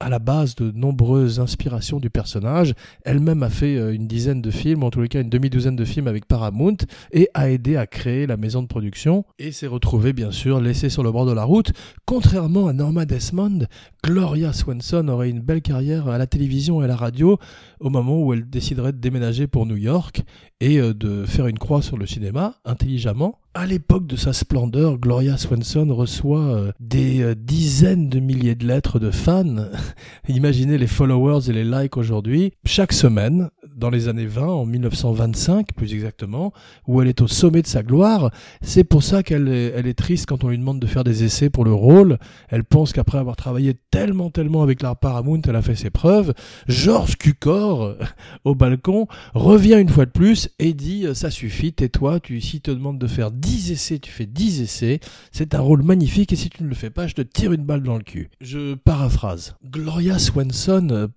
à 0.00 0.08
la 0.08 0.18
base 0.18 0.54
de 0.54 0.70
nombreuses 0.70 1.40
inspirations 1.40 1.98
du 1.98 2.10
personnage. 2.10 2.74
Elle-même 3.04 3.42
a 3.42 3.50
fait 3.50 3.76
euh, 3.76 3.92
une 3.92 4.06
dizaine 4.06 4.40
de 4.40 4.50
films, 4.50 4.84
en 4.84 4.90
tous 4.90 5.00
les 5.00 5.08
cas 5.08 5.20
une 5.20 5.28
demi-douzaine 5.28 5.76
de 5.76 5.84
films 5.84 6.06
avec 6.06 6.26
Paramount, 6.26 6.76
et 7.12 7.28
a 7.34 7.50
aidé 7.50 7.76
à 7.76 7.86
créer 7.86 8.26
la 8.26 8.36
maison 8.36 8.62
de 8.62 8.68
production, 8.68 9.24
et 9.38 9.50
s'est 9.50 9.66
retrouvée 9.66 10.12
bien 10.12 10.30
sûr 10.30 10.60
laissée 10.60 10.88
sur 10.88 11.02
le 11.02 11.10
bord 11.10 11.26
de 11.26 11.32
la 11.32 11.44
route. 11.44 11.72
Contrairement 12.06 12.68
à 12.68 12.72
Norma 12.72 13.04
Desmond, 13.04 13.66
Gloria 14.04 14.52
Swanson 14.52 15.08
aurait 15.08 15.30
une 15.30 15.40
belle 15.40 15.62
carrière 15.62 16.08
à 16.08 16.18
la 16.18 16.26
télévision 16.26 16.80
et 16.80 16.84
à 16.84 16.88
la 16.88 16.96
radio 16.96 17.38
au 17.80 17.90
moment 17.90 18.22
où 18.22 18.32
elle 18.32 18.48
déciderait 18.48 18.92
de 18.92 18.98
déménager 18.98 19.46
pour 19.46 19.66
New 19.66 19.76
York 19.76 20.22
et 20.60 20.78
euh, 20.78 20.94
de 20.94 21.24
faire 21.24 21.46
une 21.46 21.58
croix 21.58 21.82
sur 21.82 21.96
le 21.96 22.06
cinéma 22.06 22.54
intelligemment 22.64 23.40
à 23.54 23.66
l'époque 23.66 24.06
de 24.06 24.16
sa 24.16 24.32
splendeur, 24.32 24.98
Gloria 24.98 25.36
Swanson 25.36 25.92
reçoit 25.94 26.44
euh, 26.44 26.72
des 26.80 27.22
euh, 27.22 27.34
dizaines 27.34 28.08
de 28.08 28.20
milliers 28.20 28.54
de 28.54 28.66
lettres 28.66 28.98
de 28.98 29.10
fans. 29.10 29.56
Imaginez 30.28 30.78
les 30.78 30.86
followers 30.86 31.48
et 31.48 31.52
les 31.52 31.64
likes 31.64 31.96
aujourd'hui. 31.96 32.52
Chaque 32.64 32.92
semaine, 32.92 33.50
dans 33.74 33.90
les 33.90 34.08
années 34.08 34.26
20, 34.26 34.46
en 34.46 34.66
1925 34.66 35.72
plus 35.74 35.94
exactement, 35.94 36.52
où 36.86 37.00
elle 37.00 37.08
est 37.08 37.22
au 37.22 37.26
sommet 37.26 37.62
de 37.62 37.66
sa 37.66 37.82
gloire. 37.82 38.30
C'est 38.60 38.84
pour 38.84 39.02
ça 39.02 39.22
qu'elle 39.22 39.48
est, 39.48 39.94
triste 39.94 40.26
quand 40.26 40.44
on 40.44 40.48
lui 40.48 40.58
demande 40.58 40.78
de 40.78 40.86
faire 40.86 41.02
des 41.02 41.24
essais 41.24 41.48
pour 41.50 41.64
le 41.64 41.72
rôle. 41.72 42.18
Elle 42.50 42.64
pense 42.64 42.92
qu'après 42.92 43.18
avoir 43.18 43.36
travaillé 43.36 43.74
tellement, 43.90 44.30
tellement 44.30 44.62
avec 44.62 44.82
la 44.82 44.94
Paramount, 44.94 45.40
elle 45.48 45.56
a 45.56 45.62
fait 45.62 45.74
ses 45.74 45.90
preuves. 45.90 46.34
Georges 46.68 47.16
Cucor, 47.16 47.94
au 48.44 48.54
balcon, 48.54 49.06
revient 49.34 49.78
une 49.80 49.88
fois 49.88 50.04
de 50.04 50.10
plus 50.10 50.50
et 50.58 50.74
dit 50.74 51.06
«ça 51.14 51.30
suffit, 51.30 51.72
tais-toi, 51.72 52.20
tu, 52.20 52.40
si 52.40 52.60
te 52.60 52.70
demande 52.70 52.98
de 52.98 53.06
faire 53.06 53.30
10 53.38 53.72
essais, 53.72 53.98
tu 53.98 54.10
fais 54.10 54.26
10 54.26 54.62
essais. 54.62 55.00
C'est 55.32 55.54
un 55.54 55.60
rôle 55.60 55.82
magnifique 55.82 56.32
et 56.32 56.36
si 56.36 56.50
tu 56.50 56.62
ne 56.62 56.68
le 56.68 56.74
fais 56.74 56.90
pas, 56.90 57.06
je 57.06 57.14
te 57.14 57.22
tire 57.22 57.52
une 57.52 57.64
balle 57.64 57.82
dans 57.82 57.96
le 57.96 58.02
cul. 58.02 58.30
Je 58.40 58.74
paraphrase. 58.74 59.56
Gloria 59.64 60.18
Swanson 60.18 61.08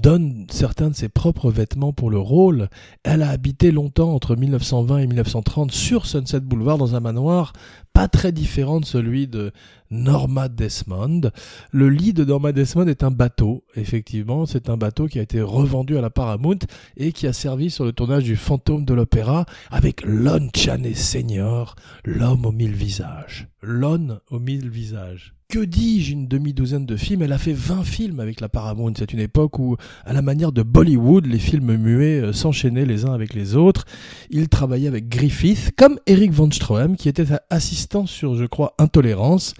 donne 0.00 0.46
certains 0.50 0.90
de 0.90 0.94
ses 0.94 1.08
propres 1.08 1.50
vêtements 1.50 1.92
pour 1.92 2.10
le 2.10 2.18
rôle. 2.18 2.68
Elle 3.02 3.22
a 3.22 3.30
habité 3.30 3.70
longtemps 3.70 4.12
entre 4.12 4.36
1920 4.36 4.98
et 4.98 5.06
1930 5.06 5.72
sur 5.72 6.06
Sunset 6.06 6.40
Boulevard 6.40 6.78
dans 6.78 6.94
un 6.94 7.00
manoir 7.00 7.52
pas 7.98 8.06
très 8.06 8.30
différent 8.30 8.78
de 8.78 8.84
celui 8.84 9.26
de 9.26 9.50
Norma 9.90 10.48
Desmond. 10.48 11.32
Le 11.72 11.88
lit 11.88 12.12
de 12.12 12.24
Norma 12.24 12.52
Desmond 12.52 12.86
est 12.86 13.02
un 13.02 13.10
bateau, 13.10 13.64
effectivement, 13.74 14.46
c'est 14.46 14.70
un 14.70 14.76
bateau 14.76 15.08
qui 15.08 15.18
a 15.18 15.22
été 15.22 15.40
revendu 15.40 15.98
à 15.98 16.00
la 16.00 16.08
Paramount 16.08 16.60
et 16.96 17.10
qui 17.10 17.26
a 17.26 17.32
servi 17.32 17.70
sur 17.70 17.84
le 17.84 17.92
tournage 17.92 18.22
du 18.22 18.36
Fantôme 18.36 18.84
de 18.84 18.94
l'Opéra 18.94 19.46
avec 19.70 20.02
Lon 20.04 20.48
Chaney 20.54 20.94
Senior, 20.94 21.74
l'homme 22.04 22.46
aux 22.46 22.52
mille 22.52 22.74
visages. 22.74 23.48
Lon 23.62 24.20
aux 24.30 24.38
mille 24.38 24.70
visages. 24.70 25.37
Que 25.50 25.64
dis-je, 25.64 26.12
une 26.12 26.28
demi-douzaine 26.28 26.84
de 26.84 26.94
films 26.98 27.22
Elle 27.22 27.32
a 27.32 27.38
fait 27.38 27.54
20 27.54 27.82
films 27.82 28.20
avec 28.20 28.42
la 28.42 28.50
Paramount. 28.50 28.92
C'est 28.98 29.14
une 29.14 29.18
époque 29.18 29.58
où, 29.58 29.78
à 30.04 30.12
la 30.12 30.20
manière 30.20 30.52
de 30.52 30.62
Bollywood, 30.62 31.24
les 31.24 31.38
films 31.38 31.74
muets 31.78 32.20
euh, 32.20 32.32
s'enchaînaient 32.34 32.84
les 32.84 33.06
uns 33.06 33.14
avec 33.14 33.32
les 33.32 33.56
autres. 33.56 33.86
Il 34.28 34.50
travaillait 34.50 34.88
avec 34.88 35.08
Griffith, 35.08 35.72
comme 35.74 35.98
Eric 36.06 36.32
Von 36.32 36.50
Stroheim, 36.50 36.96
qui 36.96 37.08
était 37.08 37.24
assistant 37.48 38.04
sur, 38.04 38.34
je 38.34 38.44
crois, 38.44 38.74
Intolérance. 38.76 39.54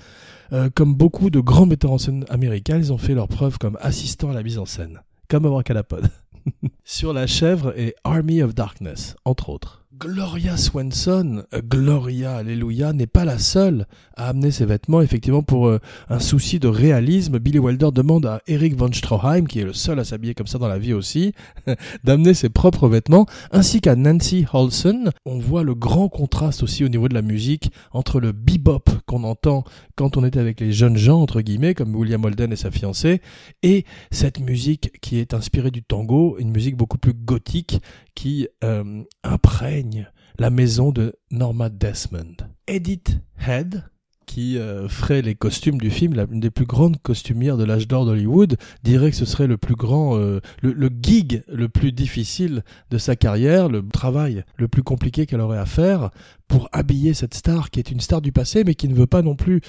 Euh, 0.52 0.68
comme 0.75 0.95
beaucoup 0.95 1.30
de 1.30 1.40
grands 1.40 1.64
metteurs 1.64 1.92
en 1.92 1.99
scène 1.99 2.26
américains, 2.28 2.76
ils 2.76 2.92
ont 2.92 2.99
fait 2.99 3.14
leur 3.14 3.28
preuve 3.28 3.57
comme 3.57 3.78
assistant 3.80 4.28
à 4.28 4.35
la 4.35 4.42
mise 4.42 4.59
en 4.59 4.66
scène. 4.66 5.00
Comme 5.30 5.47
Abracadapod. 5.47 6.11
sur 6.85 7.14
La 7.14 7.26
Chèvre 7.26 7.73
et 7.78 7.95
Army 8.04 8.42
of 8.42 8.54
Darkness, 8.54 9.16
entre 9.25 9.49
autres. 9.49 9.87
Gloria 9.99 10.57
Swanson, 10.57 11.43
euh, 11.52 11.61
Gloria, 11.61 12.37
alléluia, 12.37 12.93
n'est 12.93 13.09
pas 13.09 13.25
la 13.25 13.38
seule 13.38 13.87
à 14.17 14.28
amener 14.28 14.52
ses 14.52 14.64
vêtements. 14.64 15.00
Effectivement, 15.00 15.43
pour 15.43 15.67
euh, 15.67 15.81
un 16.09 16.21
souci 16.21 16.61
de 16.61 16.69
réalisme, 16.69 17.40
Billy 17.40 17.59
Wilder 17.59 17.88
demande 17.93 18.25
à 18.26 18.40
Eric 18.47 18.76
von 18.76 18.93
Stroheim, 18.93 19.47
qui 19.47 19.59
est 19.59 19.64
le 19.64 19.73
seul 19.73 19.99
à 19.99 20.05
s'habiller 20.05 20.35
comme 20.35 20.47
ça 20.47 20.59
dans 20.59 20.69
la 20.69 20.78
vie 20.78 20.93
aussi, 20.93 21.33
d'amener 22.05 22.35
ses 22.35 22.49
propres 22.49 22.88
vêtements, 22.88 23.26
ainsi 23.50 23.81
qu'à 23.81 23.97
Nancy 23.97 24.47
Holson. 24.52 25.11
On 25.26 25.38
voit 25.38 25.64
le 25.64 25.75
grand 25.75 26.09
contraste 26.09 26.62
aussi 26.62 26.85
au 26.85 26.88
niveau 26.88 27.09
de 27.09 27.14
la 27.14 27.23
musique 27.23 27.73
entre 27.90 28.21
le 28.21 28.31
bebop 28.31 28.85
qu'on 29.07 29.25
entend 29.25 29.64
quand 29.97 30.17
on 30.17 30.25
était 30.25 30.38
avec 30.38 30.61
les 30.61 30.71
jeunes 30.71 30.97
gens, 30.97 31.21
entre 31.21 31.40
guillemets, 31.40 31.75
comme 31.75 31.97
William 31.97 32.25
Holden 32.25 32.52
et 32.52 32.57
sa 32.57 32.71
fiancée, 32.71 33.21
et 33.64 33.85
cette 34.12 34.38
musique 34.38 34.93
qui 35.00 35.19
est 35.19 35.35
inspirée 35.35 35.73
du 35.73 35.83
tango, 35.83 36.37
une 36.38 36.52
musique 36.52 36.76
beaucoup 36.76 36.99
plus 36.99 37.14
gothique 37.14 37.81
qui 38.19 38.49
euh, 38.65 39.05
imprègne 39.23 40.11
la 40.41 40.51
maison 40.51 40.91
de 40.91 41.15
Norma 41.31 41.69
Desmond. 41.69 42.35
Edith 42.67 43.21
Head, 43.47 43.85
qui 44.28 44.58
euh, 44.58 44.88
ferait 44.88 45.23
les 45.23 45.35
costumes 45.35 45.78
du 45.78 45.90
film, 45.90 46.14
l'une 46.30 46.38
des 46.38 46.50
plus 46.50 46.66
grandes 46.66 47.00
costumières 47.02 47.56
de 47.56 47.64
l'âge 47.64 47.88
d'or 47.88 48.04
d'Hollywood, 48.04 48.58
dirait 48.85 49.11
que 49.11 49.16
ce 49.16 49.25
serait 49.25 49.47
le 49.47 49.56
plus 49.56 49.75
grand, 49.75 50.18
euh, 50.18 50.40
le, 50.62 50.90
gig 51.02 51.42
le 51.49 51.68
plus 51.70 51.92
difficile 51.92 52.62
de 52.90 52.99
sa 52.99 53.16
carrière, 53.16 53.70
le 53.70 53.82
travail 53.88 54.44
le 54.58 54.68
plus 54.68 54.82
compliqué 54.82 55.25
qu'elle 55.25 55.40
aurait 55.40 55.58
à 55.58 55.64
faire 55.64 56.11
pour 56.47 56.68
habiller 56.73 57.14
cette 57.14 57.35
star 57.35 57.70
qui 57.70 57.78
est 57.78 57.90
une 57.90 58.00
star 58.00 58.20
du 58.20 58.32
passé 58.32 58.64
mais 58.64 58.75
qui 58.75 58.88
ne 58.88 58.94
veut 58.94 59.06
pas 59.06 59.23
non 59.23 59.35
plus 59.35 59.61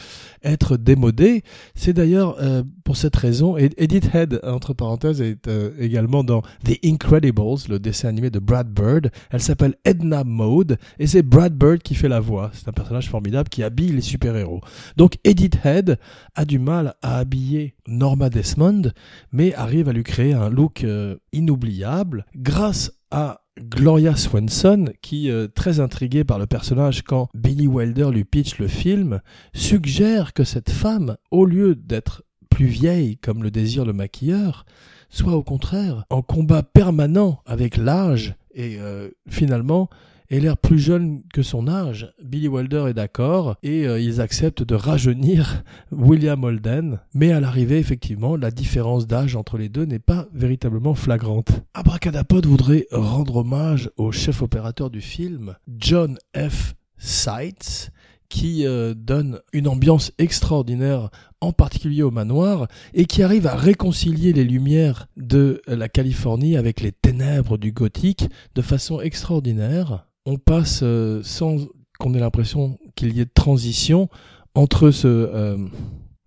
être 0.43 0.75
démodée. 0.75 1.43
C'est 1.73 1.93
d'ailleurs 1.93 2.35
euh, 2.41 2.63
pour 2.83 2.97
cette 2.97 3.15
raison, 3.15 3.55
Edith 3.57 4.13
Head, 4.13 4.41
entre 4.43 4.73
parenthèses, 4.73 5.21
est 5.21 5.49
également 5.79 6.23
dans 6.23 6.41
The 6.65 6.79
Incredibles, 6.83 7.69
le 7.69 7.79
dessin 7.79 8.09
animé 8.09 8.29
de 8.29 8.39
Brad 8.39 8.67
Bird. 8.67 9.09
Elle 9.29 9.41
s'appelle 9.41 9.75
Edna 9.85 10.25
Mode 10.25 10.77
et 10.99 11.07
c'est 11.07 11.21
Brad 11.21 11.53
Bird 11.53 11.81
qui 11.81 11.95
fait 11.95 12.09
la 12.09 12.19
voix. 12.19 12.51
C'est 12.53 12.67
un 12.67 12.73
personnage 12.73 13.09
formidable 13.09 13.47
qui 13.47 13.63
habille 13.63 13.91
les 13.91 14.01
super-héros. 14.01 14.48
Donc 14.97 15.17
Edith 15.23 15.59
Head 15.63 15.99
a 16.35 16.45
du 16.45 16.59
mal 16.59 16.95
à 17.01 17.17
habiller 17.17 17.75
Norma 17.87 18.29
Desmond 18.29 18.91
mais 19.31 19.53
arrive 19.53 19.89
à 19.89 19.93
lui 19.93 20.03
créer 20.03 20.33
un 20.33 20.49
look 20.49 20.83
euh, 20.83 21.17
inoubliable 21.31 22.25
grâce 22.35 22.91
à 23.11 23.41
Gloria 23.59 24.15
Swanson, 24.15 24.85
qui, 25.01 25.29
euh, 25.29 25.47
très 25.47 25.79
intriguée 25.79 26.23
par 26.23 26.39
le 26.39 26.45
personnage 26.45 27.03
quand 27.03 27.27
Billy 27.33 27.67
Wilder 27.67 28.09
lui 28.11 28.23
pitch 28.23 28.57
le 28.57 28.67
film, 28.67 29.21
suggère 29.53 30.33
que 30.33 30.43
cette 30.43 30.69
femme, 30.69 31.17
au 31.31 31.45
lieu 31.45 31.75
d'être 31.75 32.23
plus 32.49 32.67
vieille 32.67 33.17
comme 33.17 33.43
le 33.43 33.51
désire 33.51 33.85
le 33.85 33.93
maquilleur, 33.93 34.65
soit 35.09 35.35
au 35.35 35.43
contraire 35.43 36.05
en 36.09 36.21
combat 36.21 36.63
permanent 36.63 37.41
avec 37.45 37.77
l'âge 37.77 38.35
et 38.53 38.77
euh, 38.79 39.09
finalement 39.27 39.89
et 40.29 40.39
l'air 40.39 40.57
plus 40.57 40.79
jeune 40.79 41.23
que 41.33 41.41
son 41.41 41.67
âge. 41.67 42.13
Billy 42.23 42.47
Wilder 42.47 42.85
est 42.89 42.93
d'accord 42.93 43.55
et 43.63 43.87
euh, 43.87 43.99
ils 43.99 44.21
acceptent 44.21 44.63
de 44.63 44.75
rajeunir 44.75 45.63
William 45.91 46.43
Holden, 46.43 46.99
mais 47.13 47.31
à 47.31 47.39
l'arrivée, 47.39 47.79
effectivement, 47.79 48.35
la 48.35 48.51
différence 48.51 49.07
d'âge 49.07 49.35
entre 49.35 49.57
les 49.57 49.69
deux 49.69 49.85
n'est 49.85 49.99
pas 49.99 50.27
véritablement 50.33 50.93
flagrante. 50.95 51.51
Abracadapod 51.73 52.45
voudrait 52.45 52.87
rendre 52.91 53.37
hommage 53.37 53.89
au 53.97 54.11
chef 54.11 54.41
opérateur 54.41 54.89
du 54.89 55.01
film, 55.01 55.55
John 55.67 56.17
F. 56.35 56.75
Seitz, 56.97 57.91
qui 58.27 58.65
euh, 58.65 58.93
donne 58.93 59.39
une 59.53 59.67
ambiance 59.67 60.11
extraordinaire, 60.19 61.09
en 61.41 61.51
particulier 61.51 62.03
au 62.03 62.11
manoir, 62.11 62.67
et 62.93 63.05
qui 63.05 63.23
arrive 63.23 63.47
à 63.47 63.55
réconcilier 63.55 64.33
les 64.33 64.43
lumières 64.43 65.07
de 65.17 65.61
la 65.65 65.89
Californie 65.89 66.55
avec 66.55 66.81
les 66.81 66.91
ténèbres 66.91 67.57
du 67.57 67.71
gothique 67.71 68.29
de 68.53 68.61
façon 68.61 69.01
extraordinaire 69.01 70.05
on 70.29 70.37
passe 70.37 70.81
euh, 70.83 71.21
sans 71.23 71.57
qu'on 71.97 72.13
ait 72.13 72.19
l'impression 72.19 72.77
qu'il 72.95 73.17
y 73.17 73.19
ait 73.19 73.25
de 73.25 73.31
transition 73.33 74.09
entre 74.53 74.91
ce 74.91 75.07
euh, 75.07 75.57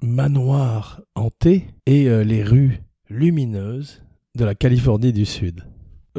manoir 0.03 1.01
hanté 1.15 1.69
et 1.87 2.09
euh, 2.09 2.25
les 2.25 2.43
rues 2.43 2.83
lumineuses 3.09 4.03
de 4.35 4.45
la 4.45 4.57
Californie 4.57 5.13
du 5.13 5.25
Sud. 5.25 5.65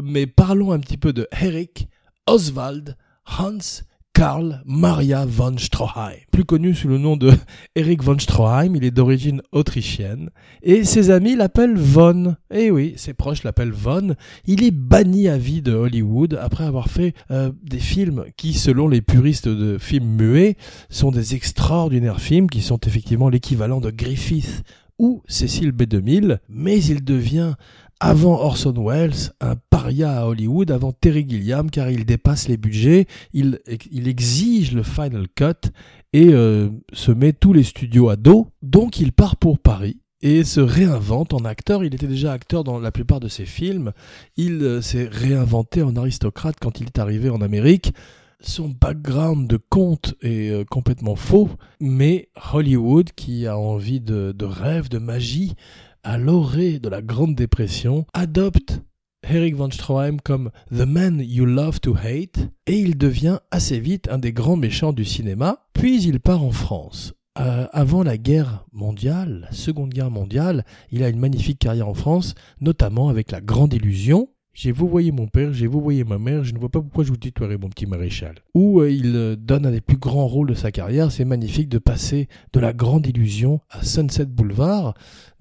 Mais 0.02 0.28
parlons 0.28 0.72
un 0.72 0.80
petit 0.80 0.98
peu 0.98 1.12
de 1.12 1.28
Eric 1.42 1.90
Oswald 2.26 2.96
Hans 3.38 3.84
Karl 4.14 4.62
Maria 4.66 5.26
von 5.26 5.58
Stroheim, 5.58 6.20
plus 6.32 6.46
connu 6.46 6.76
sous 6.76 6.88
le 6.88 7.00
nom 7.00 7.18
de 7.18 7.32
Erich 7.76 8.04
von 8.04 8.20
Stroheim, 8.20 8.76
il 8.76 8.84
est 8.84 8.92
d'origine 8.92 9.42
autrichienne, 9.52 10.30
et 10.62 10.84
ses 10.84 11.10
amis 11.10 11.36
l'appellent 11.36 11.78
Von. 11.78 12.36
Eh 12.54 12.70
oui, 12.70 12.94
ses 12.96 13.16
proches 13.16 13.44
l'appellent 13.44 13.72
Von. 13.72 14.16
Il 14.46 14.64
est 14.64 14.72
banni 14.72 15.28
à 15.28 15.40
vie 15.40 15.64
de 15.64 15.74
Hollywood 15.74 16.38
après 16.40 16.64
avoir 16.64 16.90
fait 16.90 17.16
euh, 17.32 17.52
des 17.64 17.80
films 17.80 18.26
qui, 18.38 18.54
selon 18.54 18.88
les 18.88 19.02
puristes 19.02 19.50
de 19.50 19.80
films 19.80 20.16
muets, 20.16 20.58
sont 20.90 21.10
des 21.10 21.34
extraordinaires 21.34 22.22
films 22.22 22.52
qui 22.52 22.62
sont 22.62 22.80
effectivement 22.86 23.30
l'équivalent 23.30 23.82
de 23.82 23.90
Griffith 23.90 24.64
ou 25.00 25.24
Cécile 25.28 25.72
B2000, 25.72 26.38
mais 26.50 26.82
il 26.84 27.04
devient 27.04 27.56
avant 28.00 28.42
Orson 28.42 28.74
Welles, 28.78 29.32
un 29.40 29.56
paria 29.70 30.20
à 30.20 30.26
Hollywood, 30.26 30.72
avant 30.72 30.92
Terry 30.92 31.26
Gilliam, 31.28 31.70
car 31.70 31.90
il 31.90 32.06
dépasse 32.06 32.48
les 32.48 32.58
budgets, 32.58 33.08
il, 33.34 33.60
exige 34.08 34.74
le 34.74 34.84
final 34.84 35.28
cut 35.36 35.70
et 36.12 36.30
euh, 36.34 36.70
se 36.92 37.12
met 37.12 37.34
tous 37.34 37.54
les 37.54 37.64
studios 37.64 38.10
à 38.10 38.16
dos. 38.16 38.50
Donc 38.62 39.00
il 39.00 39.14
part 39.14 39.38
pour 39.38 39.58
Paris 39.60 40.00
et 40.22 40.44
se 40.44 40.62
réinvente 40.62 41.34
en 41.34 41.46
acteur. 41.46 41.84
Il 41.84 41.94
était 41.94 42.08
déjà 42.08 42.32
acteur 42.32 42.64
dans 42.64 42.80
la 42.80 42.92
plupart 42.92 43.20
de 43.20 43.28
ses 43.28 43.46
films. 43.46 43.92
Il 44.38 44.64
euh, 44.64 44.82
s'est 44.82 45.08
réinventé 45.12 45.82
en 45.84 45.96
aristocrate 45.96 46.56
quand 46.60 46.80
il 46.80 46.88
est 46.88 47.00
arrivé 47.00 47.30
en 47.30 47.42
Amérique. 47.42 47.94
Son 48.40 48.68
background 48.68 49.48
de 49.48 49.58
conte 49.58 50.16
est 50.22 50.50
euh, 50.50 50.66
complètement 50.66 51.16
faux, 51.16 51.50
mais 51.80 52.30
Hollywood, 52.54 53.12
qui 53.16 53.48
a 53.48 53.58
envie 53.58 54.02
de, 54.02 54.34
de 54.34 54.46
rêve, 54.46 54.90
de 54.90 54.98
magie, 54.98 55.56
à 56.04 56.18
l'orée 56.18 56.80
de 56.80 56.90
la 56.90 57.02
Grande 57.02 57.36
Dépression, 57.36 58.06
adopte 58.14 58.82
Eric 59.28 59.56
von 59.56 59.72
Stroheim 59.72 60.18
comme 60.24 60.52
The 60.70 60.86
Man 60.86 61.24
You 61.26 61.46
Love 61.46 61.80
to 61.80 61.96
Hate, 61.96 62.50
et 62.68 62.78
il 62.78 62.98
devient 62.98 63.40
assez 63.52 63.80
vite 63.80 64.10
un 64.10 64.18
des 64.18 64.34
grands 64.34 64.58
méchants 64.58 64.94
du 64.94 65.06
cinéma, 65.06 65.66
puis 65.74 66.04
il 66.04 66.20
part 66.20 66.44
en 66.44 66.52
France. 66.52 67.14
Euh, 67.40 67.68
avant 67.72 68.04
la 68.04 68.18
guerre 68.18 68.66
mondiale, 68.74 69.48
la 69.50 69.52
seconde 69.54 69.92
guerre 69.92 70.12
mondiale, 70.12 70.66
il 70.92 71.04
a 71.04 71.10
une 71.10 71.20
magnifique 71.20 71.60
carrière 71.60 71.88
en 71.88 71.94
France, 71.94 72.36
notamment 72.60 73.10
avec 73.10 73.32
La 73.32 73.42
Grande 73.42 73.74
Illusion, 73.74 74.28
j'ai 74.54 74.72
vous 74.72 74.88
voyez 74.88 75.12
mon 75.12 75.26
père, 75.26 75.52
j'ai 75.52 75.66
vous 75.66 75.82
voyez 75.82 76.04
ma 76.04 76.20
mère, 76.20 76.44
je 76.44 76.54
ne 76.54 76.60
vois 76.60 76.70
pas 76.70 76.80
pourquoi 76.80 77.04
je 77.04 77.10
vous 77.10 77.18
tutoierai 77.18 77.58
mon 77.58 77.70
petit 77.70 77.88
maréchal. 77.88 78.36
Où 78.54 78.82
euh, 78.82 78.92
il 78.92 79.16
euh, 79.16 79.36
donne 79.36 79.66
un 79.66 79.72
des 79.72 79.82
plus 79.82 79.98
grands 79.98 80.28
rôles 80.28 80.50
de 80.50 80.54
sa 80.54 80.72
carrière, 80.72 81.12
c'est 81.12 81.26
magnifique 81.26 81.70
de 81.70 81.80
passer 81.80 82.28
de 82.54 82.60
la 82.60 82.72
grande 82.72 83.08
illusion 83.08 83.62
à 83.72 83.82
Sunset 83.82 84.28
Boulevard, 84.28 84.94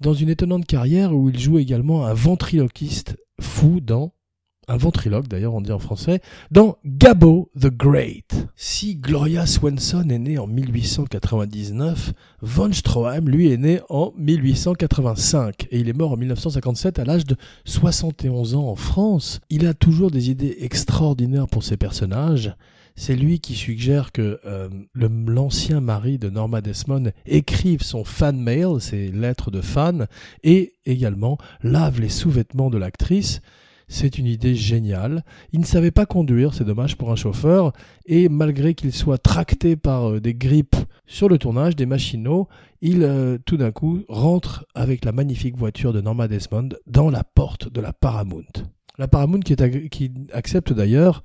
dans 0.03 0.13
une 0.13 0.29
étonnante 0.29 0.65
carrière 0.65 1.15
où 1.15 1.29
il 1.29 1.39
joue 1.39 1.57
également 1.57 2.05
un 2.05 2.13
ventriloquiste 2.13 3.15
fou 3.39 3.79
dans 3.79 4.11
un 4.67 4.77
ventriloque 4.77 5.27
d'ailleurs 5.27 5.53
on 5.53 5.61
dit 5.61 5.71
en 5.71 5.79
français, 5.79 6.21
dans 6.51 6.77
Gabo 6.85 7.49
the 7.59 7.67
Great. 7.67 8.47
Si 8.55 8.95
Gloria 8.95 9.45
Swanson 9.45 10.07
est 10.09 10.19
née 10.19 10.37
en 10.37 10.47
1899, 10.47 12.13
Von 12.41 12.71
Stroheim 12.71 13.29
lui 13.29 13.51
est 13.51 13.57
né 13.57 13.79
en 13.89 14.13
1885 14.17 15.67
et 15.71 15.79
il 15.79 15.89
est 15.89 15.97
mort 15.97 16.11
en 16.11 16.17
1957 16.17 16.99
à 16.99 17.05
l'âge 17.05 17.25
de 17.25 17.35
71 17.65 18.55
ans 18.55 18.67
en 18.67 18.75
France. 18.75 19.39
Il 19.49 19.65
a 19.67 19.73
toujours 19.73 20.11
des 20.11 20.29
idées 20.29 20.57
extraordinaires 20.59 21.47
pour 21.47 21.63
ses 21.63 21.77
personnages. 21.77 22.55
C'est 22.95 23.15
lui 23.15 23.39
qui 23.39 23.55
suggère 23.55 24.11
que 24.11 24.39
euh, 24.45 24.69
l'ancien 24.95 25.81
mari 25.81 26.19
de 26.19 26.29
Norma 26.29 26.61
Desmond 26.61 27.11
écrive 27.25 27.81
son 27.81 28.03
fan 28.03 28.39
mail, 28.39 28.79
ses 28.79 29.11
lettres 29.11 29.51
de 29.51 29.61
fan, 29.61 30.07
et 30.43 30.73
également 30.85 31.37
lave 31.61 31.99
les 31.99 32.09
sous-vêtements 32.09 32.69
de 32.69 32.77
l'actrice. 32.77 33.41
C'est 33.87 34.17
une 34.17 34.25
idée 34.27 34.55
géniale. 34.55 35.23
Il 35.51 35.59
ne 35.59 35.65
savait 35.65 35.91
pas 35.91 36.05
conduire, 36.05 36.53
c'est 36.53 36.63
dommage 36.63 36.97
pour 36.97 37.11
un 37.11 37.15
chauffeur, 37.15 37.73
et 38.05 38.29
malgré 38.29 38.75
qu'il 38.75 38.93
soit 38.93 39.17
tracté 39.17 39.75
par 39.75 40.11
euh, 40.11 40.21
des 40.21 40.35
grippes 40.35 40.75
sur 41.05 41.29
le 41.29 41.37
tournage, 41.37 41.75
des 41.75 41.85
machinaux, 41.85 42.47
il 42.81 43.03
euh, 43.03 43.37
tout 43.45 43.57
d'un 43.57 43.71
coup 43.71 44.03
rentre 44.07 44.65
avec 44.75 45.03
la 45.03 45.11
magnifique 45.11 45.57
voiture 45.57 45.93
de 45.93 46.01
Norma 46.01 46.27
Desmond 46.27 46.69
dans 46.85 47.09
la 47.09 47.23
porte 47.23 47.71
de 47.71 47.81
la 47.81 47.91
Paramount. 47.91 48.43
La 48.99 49.07
Paramount 49.07 49.39
qui, 49.39 49.55
qui 49.89 50.11
accepte 50.31 50.71
d'ailleurs 50.71 51.23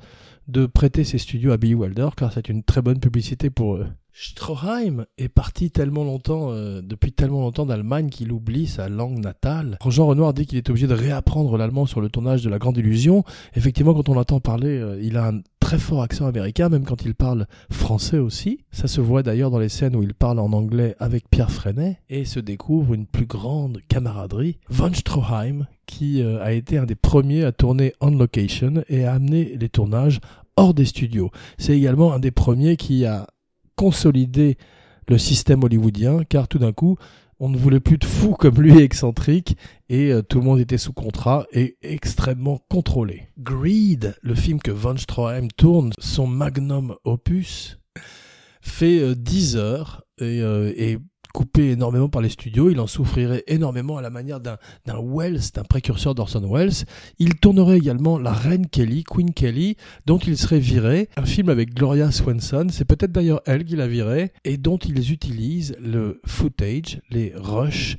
de 0.48 0.66
prêter 0.66 1.04
ses 1.04 1.18
studios 1.18 1.52
à 1.52 1.56
Billy 1.56 1.74
Wilder 1.74 2.08
car 2.16 2.32
c'est 2.32 2.48
une 2.48 2.62
très 2.62 2.82
bonne 2.82 3.00
publicité 3.00 3.50
pour 3.50 3.76
eux. 3.76 3.86
Stroheim 4.20 5.04
est 5.16 5.28
parti 5.28 5.70
tellement 5.70 6.02
longtemps, 6.02 6.50
euh, 6.50 6.80
depuis 6.82 7.12
tellement 7.12 7.40
longtemps 7.40 7.66
d'Allemagne 7.66 8.08
qu'il 8.08 8.32
oublie 8.32 8.66
sa 8.66 8.88
langue 8.88 9.18
natale. 9.18 9.78
Jean 9.86 10.08
Renoir 10.08 10.34
dit 10.34 10.44
qu'il 10.44 10.58
est 10.58 10.68
obligé 10.68 10.88
de 10.88 10.94
réapprendre 10.94 11.56
l'allemand 11.56 11.86
sur 11.86 12.00
le 12.00 12.08
tournage 12.08 12.42
de 12.42 12.50
La 12.50 12.58
Grande 12.58 12.76
Illusion. 12.78 13.22
Effectivement, 13.54 13.94
quand 13.94 14.08
on 14.08 14.14
l'entend 14.14 14.40
parler, 14.40 14.76
euh, 14.76 15.00
il 15.00 15.16
a 15.16 15.28
un 15.28 15.40
très 15.60 15.78
fort 15.78 16.02
accent 16.02 16.26
américain, 16.26 16.68
même 16.68 16.84
quand 16.84 17.04
il 17.04 17.14
parle 17.14 17.46
français 17.70 18.18
aussi. 18.18 18.64
Ça 18.72 18.88
se 18.88 19.00
voit 19.00 19.22
d'ailleurs 19.22 19.50
dans 19.50 19.58
les 19.60 19.68
scènes 19.68 19.94
où 19.94 20.02
il 20.02 20.14
parle 20.14 20.40
en 20.40 20.52
anglais 20.52 20.96
avec 20.98 21.30
Pierre 21.30 21.52
Freinet 21.52 22.00
et 22.08 22.24
se 22.24 22.40
découvre 22.40 22.94
une 22.94 23.06
plus 23.06 23.26
grande 23.26 23.78
camaraderie. 23.86 24.58
Von 24.68 24.94
Stroheim, 24.94 25.66
qui 25.88 26.22
euh, 26.22 26.42
a 26.42 26.52
été 26.52 26.78
un 26.78 26.86
des 26.86 26.94
premiers 26.94 27.44
à 27.44 27.52
tourner 27.52 27.94
on 28.00 28.10
location 28.10 28.82
et 28.88 29.04
a 29.04 29.14
amené 29.14 29.56
les 29.58 29.68
tournages 29.68 30.20
hors 30.58 30.74
des 30.74 30.84
studios. 30.84 31.30
C'est 31.56 31.76
également 31.78 32.12
un 32.12 32.18
des 32.18 32.32
premiers 32.32 32.76
qui 32.76 33.06
a 33.06 33.28
consolidé 33.76 34.58
le 35.06 35.16
système 35.16 35.62
hollywoodien, 35.62 36.24
car 36.28 36.48
tout 36.48 36.58
d'un 36.58 36.72
coup, 36.72 36.96
on 37.38 37.48
ne 37.48 37.56
voulait 37.56 37.78
plus 37.78 37.96
de 37.96 38.04
fous 38.04 38.34
comme 38.34 38.60
lui 38.60 38.82
excentrique, 38.82 39.56
et 39.88 40.12
euh, 40.12 40.22
tout 40.22 40.40
le 40.40 40.44
monde 40.44 40.58
était 40.58 40.76
sous 40.76 40.92
contrat 40.92 41.46
et 41.52 41.78
extrêmement 41.82 42.60
contrôlé. 42.68 43.28
Greed, 43.38 44.16
le 44.20 44.34
film 44.34 44.58
que 44.58 44.72
Von 44.72 44.96
Stroheim 44.96 45.46
tourne, 45.56 45.92
son 45.98 46.26
magnum 46.26 46.96
opus, 47.04 47.78
fait 48.60 49.14
10 49.14 49.56
euh, 49.56 49.60
heures 49.60 50.02
et, 50.18 50.42
euh, 50.42 50.72
et 50.76 50.98
coupé 51.32 51.70
énormément 51.70 52.08
par 52.08 52.22
les 52.22 52.28
studios, 52.28 52.70
il 52.70 52.80
en 52.80 52.86
souffrirait 52.86 53.44
énormément 53.46 53.96
à 53.96 54.02
la 54.02 54.10
manière 54.10 54.40
d'un 54.40 54.58
Wells, 54.86 55.40
d'un 55.54 55.62
précurseur 55.62 56.14
d'Orson 56.14 56.48
Welles. 56.50 56.84
Il 57.18 57.34
tournerait 57.36 57.78
également 57.78 58.18
La 58.18 58.32
Reine 58.32 58.66
Kelly, 58.66 59.04
Queen 59.04 59.32
Kelly, 59.32 59.76
dont 60.06 60.18
il 60.18 60.36
serait 60.36 60.58
viré, 60.58 61.08
un 61.16 61.24
film 61.24 61.48
avec 61.48 61.74
Gloria 61.74 62.10
Swanson, 62.10 62.68
c'est 62.70 62.84
peut-être 62.84 63.12
d'ailleurs 63.12 63.42
elle 63.46 63.64
qui 63.64 63.76
l'a 63.76 63.88
viré, 63.88 64.32
et 64.44 64.56
dont 64.56 64.78
ils 64.78 65.12
utilisent 65.12 65.76
le 65.80 66.20
footage, 66.26 67.00
les 67.10 67.32
rushs, 67.36 67.96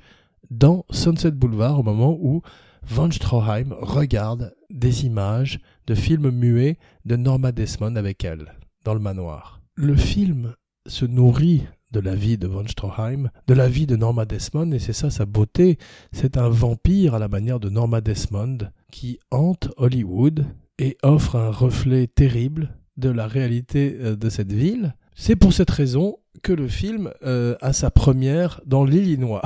dans 0.49 0.85
Sunset 0.89 1.31
Boulevard 1.31 1.79
au 1.79 1.83
moment 1.83 2.17
où 2.19 2.41
Von 2.83 3.11
Stroheim 3.11 3.75
regarde 3.81 4.55
des 4.69 5.05
images 5.05 5.59
de 5.85 5.95
films 5.95 6.31
muets 6.31 6.77
de 7.05 7.15
Norma 7.15 7.51
Desmond 7.51 7.95
avec 7.95 8.23
elle, 8.23 8.55
dans 8.83 8.93
le 8.93 8.99
manoir. 8.99 9.61
Le 9.75 9.95
film 9.95 10.55
se 10.87 11.05
nourrit 11.05 11.63
de 11.91 11.99
la 11.99 12.15
vie 12.15 12.37
de 12.37 12.47
von 12.47 12.67
Stroheim, 12.67 13.29
de 13.47 13.53
la 13.53 13.67
vie 13.67 13.87
de 13.87 13.95
Norma 13.95 14.25
Desmond, 14.25 14.71
et 14.71 14.79
c'est 14.79 14.93
ça 14.93 15.09
sa 15.09 15.25
beauté. 15.25 15.77
C'est 16.11 16.37
un 16.37 16.49
vampire 16.49 17.15
à 17.15 17.19
la 17.19 17.27
manière 17.27 17.59
de 17.59 17.69
Norma 17.69 18.01
Desmond 18.01 18.57
qui 18.91 19.19
hante 19.31 19.69
Hollywood 19.77 20.45
et 20.77 20.97
offre 21.03 21.35
un 21.35 21.51
reflet 21.51 22.07
terrible 22.07 22.75
de 22.97 23.09
la 23.09 23.27
réalité 23.27 23.97
euh, 23.99 24.15
de 24.15 24.29
cette 24.29 24.51
ville. 24.51 24.93
C'est 25.15 25.35
pour 25.35 25.53
cette 25.53 25.71
raison 25.71 26.17
que 26.43 26.53
le 26.53 26.67
film 26.67 27.11
euh, 27.25 27.55
a 27.61 27.73
sa 27.73 27.91
première 27.91 28.61
dans 28.65 28.85
l'Illinois. 28.85 29.41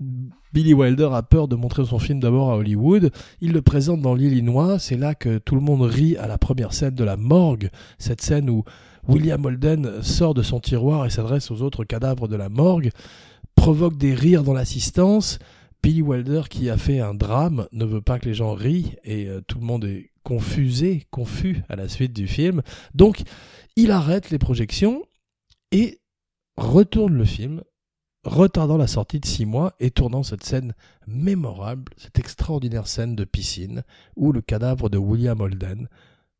Billy 0.52 0.74
Wilder 0.74 1.08
a 1.12 1.22
peur 1.22 1.48
de 1.48 1.56
montrer 1.56 1.84
son 1.84 1.98
film 1.98 2.20
d'abord 2.20 2.50
à 2.50 2.56
Hollywood. 2.56 3.10
Il 3.40 3.52
le 3.52 3.62
présente 3.62 4.02
dans 4.02 4.14
l'Illinois. 4.14 4.78
C'est 4.78 4.96
là 4.96 5.14
que 5.14 5.38
tout 5.38 5.54
le 5.54 5.62
monde 5.62 5.82
rit 5.82 6.16
à 6.18 6.26
la 6.26 6.36
première 6.36 6.74
scène 6.74 6.94
de 6.94 7.04
la 7.04 7.16
morgue. 7.16 7.70
Cette 7.98 8.20
scène 8.20 8.50
où 8.50 8.64
William 9.08 9.44
Holden 9.44 10.02
sort 10.02 10.34
de 10.34 10.42
son 10.42 10.60
tiroir 10.60 11.06
et 11.06 11.10
s'adresse 11.10 11.50
aux 11.50 11.62
autres 11.62 11.84
cadavres 11.84 12.28
de 12.28 12.36
la 12.36 12.48
morgue, 12.48 12.90
provoque 13.54 13.96
des 13.96 14.14
rires 14.14 14.44
dans 14.44 14.54
l'assistance. 14.54 15.38
Billy 15.82 16.02
Wilder, 16.02 16.42
qui 16.48 16.70
a 16.70 16.76
fait 16.76 17.00
un 17.00 17.12
drame, 17.12 17.66
ne 17.72 17.84
veut 17.84 18.00
pas 18.00 18.20
que 18.20 18.26
les 18.26 18.34
gens 18.34 18.54
rient 18.54 18.94
et 19.02 19.26
euh, 19.26 19.40
tout 19.40 19.58
le 19.58 19.64
monde 19.64 19.84
est 19.84 20.10
confusé, 20.22 21.06
confus 21.10 21.64
à 21.68 21.74
la 21.74 21.88
suite 21.88 22.12
du 22.12 22.28
film. 22.28 22.62
Donc, 22.94 23.22
il 23.74 23.90
arrête 23.90 24.30
les 24.30 24.38
projections 24.38 25.02
et 25.72 25.98
retourne 26.56 27.14
le 27.14 27.24
film, 27.24 27.62
retardant 28.24 28.76
la 28.76 28.86
sortie 28.86 29.18
de 29.18 29.26
six 29.26 29.44
mois 29.44 29.74
et 29.80 29.90
tournant 29.90 30.22
cette 30.22 30.44
scène 30.44 30.74
mémorable, 31.08 31.92
cette 31.96 32.20
extraordinaire 32.20 32.86
scène 32.86 33.16
de 33.16 33.24
piscine 33.24 33.82
où 34.14 34.30
le 34.30 34.40
cadavre 34.40 34.88
de 34.88 34.98
William 34.98 35.40
Holden, 35.40 35.88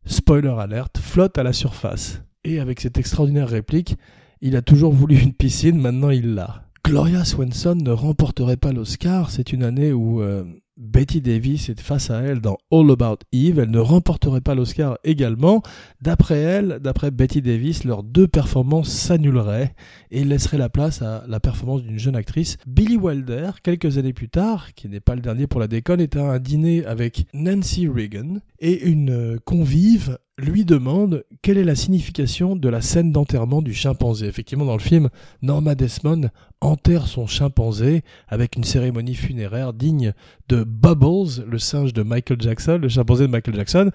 spoiler 0.04 0.54
alerte, 0.56 0.98
flotte 0.98 1.36
à 1.38 1.42
la 1.42 1.52
surface. 1.52 2.22
Et 2.44 2.58
avec 2.58 2.80
cette 2.80 2.98
extraordinaire 2.98 3.48
réplique, 3.48 3.96
il 4.40 4.56
a 4.56 4.62
toujours 4.62 4.92
voulu 4.92 5.16
une 5.16 5.32
piscine, 5.32 5.78
maintenant 5.78 6.10
il 6.10 6.34
l'a. 6.34 6.64
Gloria 6.84 7.24
Swanson 7.24 7.76
ne 7.76 7.92
remporterait 7.92 8.56
pas 8.56 8.72
l'Oscar, 8.72 9.30
c'est 9.30 9.52
une 9.52 9.62
année 9.62 9.92
où 9.92 10.20
euh, 10.20 10.42
Betty 10.76 11.20
Davis 11.20 11.68
est 11.68 11.80
face 11.80 12.10
à 12.10 12.20
elle 12.22 12.40
dans 12.40 12.58
All 12.72 12.90
About 12.90 13.18
Eve, 13.32 13.60
elle 13.60 13.70
ne 13.70 13.78
remporterait 13.78 14.40
pas 14.40 14.56
l'Oscar 14.56 14.98
également. 15.04 15.62
D'après 16.00 16.38
elle, 16.38 16.80
d'après 16.82 17.12
Betty 17.12 17.40
Davis, 17.40 17.84
leurs 17.84 18.02
deux 18.02 18.26
performances 18.26 18.90
s'annuleraient 18.90 19.74
et 20.10 20.24
laisseraient 20.24 20.58
la 20.58 20.68
place 20.68 21.00
à 21.00 21.24
la 21.28 21.38
performance 21.38 21.84
d'une 21.84 22.00
jeune 22.00 22.16
actrice. 22.16 22.56
Billy 22.66 22.96
Wilder, 22.96 23.50
quelques 23.62 23.98
années 23.98 24.12
plus 24.12 24.28
tard, 24.28 24.74
qui 24.74 24.88
n'est 24.88 24.98
pas 24.98 25.14
le 25.14 25.20
dernier 25.20 25.46
pour 25.46 25.60
la 25.60 25.68
déconne, 25.68 26.00
est 26.00 26.16
à 26.16 26.24
un 26.24 26.40
dîner 26.40 26.84
avec 26.84 27.26
Nancy 27.32 27.86
Reagan 27.86 28.38
et 28.58 28.82
une 28.82 29.10
euh, 29.10 29.38
convive 29.44 30.18
lui 30.42 30.64
demande 30.64 31.24
quelle 31.40 31.56
est 31.56 31.64
la 31.64 31.74
signification 31.74 32.56
de 32.56 32.68
la 32.68 32.80
scène 32.80 33.12
d'enterrement 33.12 33.62
du 33.62 33.72
chimpanzé. 33.72 34.26
Effectivement, 34.26 34.64
dans 34.64 34.76
le 34.76 34.82
film, 34.82 35.08
Norma 35.40 35.74
Desmond 35.74 36.30
enterre 36.60 37.06
son 37.06 37.26
chimpanzé 37.26 38.02
avec 38.28 38.56
une 38.56 38.64
cérémonie 38.64 39.14
funéraire 39.14 39.72
digne 39.72 40.12
de 40.48 40.64
Bubbles, 40.64 41.44
le 41.46 41.58
singe 41.58 41.92
de 41.92 42.02
Michael 42.02 42.40
Jackson, 42.40 42.78
le 42.82 42.88
chimpanzé 42.88 43.26
de 43.26 43.32
Michael 43.32 43.54
Jackson. 43.54 43.90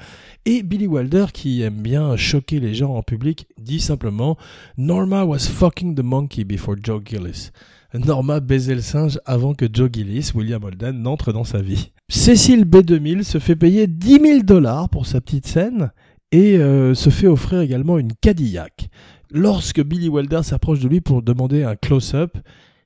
Et 0.46 0.64
Billy 0.64 0.88
Wilder, 0.88 1.28
qui 1.34 1.62
aime 1.62 1.82
bien 1.82 2.16
choquer 2.16 2.60
les 2.60 2.74
gens 2.74 2.96
en 2.96 3.04
public, 3.04 3.48
dit 3.60 3.80
simplement 3.80 4.38
Norma 4.78 5.24
was 5.26 5.40
fucking 5.40 5.96
the 5.96 6.04
monkey 6.04 6.44
before 6.44 6.76
Joe 6.82 7.02
Gillis. 7.06 7.52
Norma 7.94 8.40
baisait 8.40 8.76
le 8.76 8.82
singe 8.82 9.20
avant 9.26 9.54
que 9.54 9.66
Joe 9.72 9.90
Gillis, 9.92 10.32
William 10.36 10.64
Holden, 10.64 11.02
n'entre 11.02 11.32
dans 11.32 11.46
sa 11.46 11.62
vie. 11.62 11.92
Cécile 12.10 12.66
B2000 12.66 13.24
se 13.24 13.40
fait 13.40 13.56
payer 13.56 13.88
10 13.88 14.20
000 14.22 14.40
dollars 14.44 14.90
pour 14.90 15.06
sa 15.06 15.22
petite 15.22 15.48
scène 15.48 15.92
et 16.32 16.58
euh, 16.58 16.94
se 16.94 17.10
fait 17.10 17.28
offrir 17.28 17.62
également 17.62 17.98
une 17.98 18.13
Cadillac. 18.13 18.90
Lorsque 19.32 19.82
Billy 19.82 20.10
Wilder 20.10 20.42
s'approche 20.44 20.80
de 20.80 20.88
lui 20.88 21.02
pour 21.02 21.22
demander 21.22 21.63
un 21.63 21.76
close-up, 21.76 22.38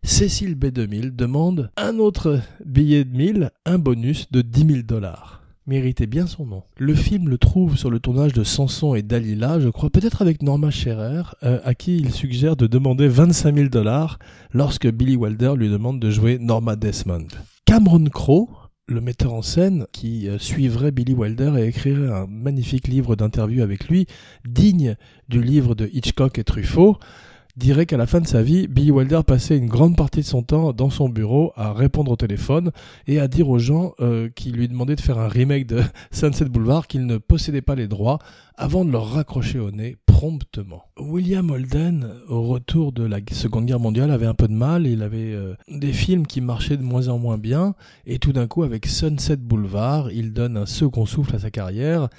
Cécile 0.03 0.55
B2000 0.55 1.15
demande 1.15 1.69
un 1.77 1.99
autre 1.99 2.39
billet 2.65 3.05
de 3.05 3.15
1000, 3.15 3.51
un 3.65 3.77
bonus 3.77 4.31
de 4.31 4.41
10 4.41 4.65
000 4.65 4.81
dollars. 4.81 5.43
Méritait 5.67 6.07
bien 6.07 6.25
son 6.25 6.47
nom. 6.47 6.63
Le 6.77 6.95
film 6.95 7.29
le 7.29 7.37
trouve 7.37 7.77
sur 7.77 7.91
le 7.91 7.99
tournage 7.99 8.33
de 8.33 8.43
Samson 8.43 8.95
et 8.95 9.03
Dalila, 9.03 9.59
je 9.59 9.69
crois 9.69 9.91
peut-être 9.91 10.23
avec 10.23 10.41
Norma 10.41 10.71
Scherer, 10.71 11.21
euh, 11.43 11.59
à 11.63 11.75
qui 11.75 11.97
il 11.97 12.11
suggère 12.11 12.55
de 12.55 12.65
demander 12.65 13.07
25 13.07 13.55
000 13.55 13.69
dollars 13.69 14.17
lorsque 14.51 14.89
Billy 14.89 15.15
Wilder 15.15 15.53
lui 15.55 15.69
demande 15.69 15.99
de 15.99 16.09
jouer 16.09 16.39
Norma 16.39 16.75
Desmond. 16.75 17.27
Cameron 17.65 18.05
Crowe, 18.05 18.49
le 18.87 19.01
metteur 19.01 19.33
en 19.33 19.41
scène 19.41 19.85
qui 19.91 20.27
euh, 20.27 20.37
suivrait 20.37 20.91
Billy 20.91 21.13
Wilder 21.13 21.53
et 21.57 21.67
écrirait 21.67 22.11
un 22.11 22.27
magnifique 22.27 22.87
livre 22.87 23.15
d'interview 23.15 23.63
avec 23.63 23.87
lui, 23.87 24.07
digne 24.45 24.95
du 25.29 25.41
livre 25.41 25.75
de 25.75 25.89
Hitchcock 25.91 26.37
et 26.39 26.43
Truffaut, 26.43 26.97
dirait 27.61 27.85
qu'à 27.85 27.97
la 27.97 28.07
fin 28.07 28.19
de 28.19 28.27
sa 28.27 28.41
vie, 28.41 28.67
Billy 28.67 28.89
Wilder 28.89 29.21
passait 29.25 29.55
une 29.55 29.67
grande 29.67 29.95
partie 29.95 30.21
de 30.21 30.25
son 30.25 30.41
temps 30.41 30.73
dans 30.73 30.89
son 30.89 31.09
bureau 31.09 31.53
à 31.55 31.73
répondre 31.73 32.11
au 32.11 32.15
téléphone 32.15 32.71
et 33.05 33.19
à 33.19 33.27
dire 33.27 33.49
aux 33.49 33.59
gens 33.59 33.93
euh, 33.99 34.29
qui 34.35 34.51
lui 34.51 34.67
demandaient 34.67 34.95
de 34.95 35.01
faire 35.01 35.19
un 35.19 35.27
remake 35.27 35.67
de 35.67 35.83
Sunset 36.11 36.45
Boulevard 36.45 36.87
qu'il 36.87 37.05
ne 37.05 37.17
possédait 37.17 37.61
pas 37.61 37.75
les 37.75 37.87
droits 37.87 38.17
avant 38.55 38.83
de 38.83 38.91
leur 38.91 39.11
raccrocher 39.13 39.59
au 39.59 39.69
nez 39.69 39.95
promptement. 40.07 40.85
William 40.99 41.51
Holden, 41.51 42.09
au 42.27 42.41
retour 42.41 42.91
de 42.91 43.03
la 43.03 43.19
Seconde 43.31 43.67
Guerre 43.67 43.79
mondiale, 43.79 44.09
avait 44.09 44.25
un 44.25 44.33
peu 44.33 44.47
de 44.47 44.53
mal. 44.53 44.87
Il 44.87 45.03
avait 45.03 45.31
euh, 45.31 45.53
des 45.67 45.93
films 45.93 46.25
qui 46.25 46.41
marchaient 46.41 46.77
de 46.77 46.83
moins 46.83 47.09
en 47.09 47.19
moins 47.19 47.37
bien 47.37 47.75
et 48.07 48.17
tout 48.17 48.33
d'un 48.33 48.47
coup, 48.47 48.63
avec 48.63 48.87
Sunset 48.87 49.37
Boulevard, 49.37 50.11
il 50.11 50.33
donne 50.33 50.57
un 50.57 50.65
second 50.65 51.05
souffle 51.05 51.35
à 51.35 51.39
sa 51.39 51.51
carrière 51.51 52.09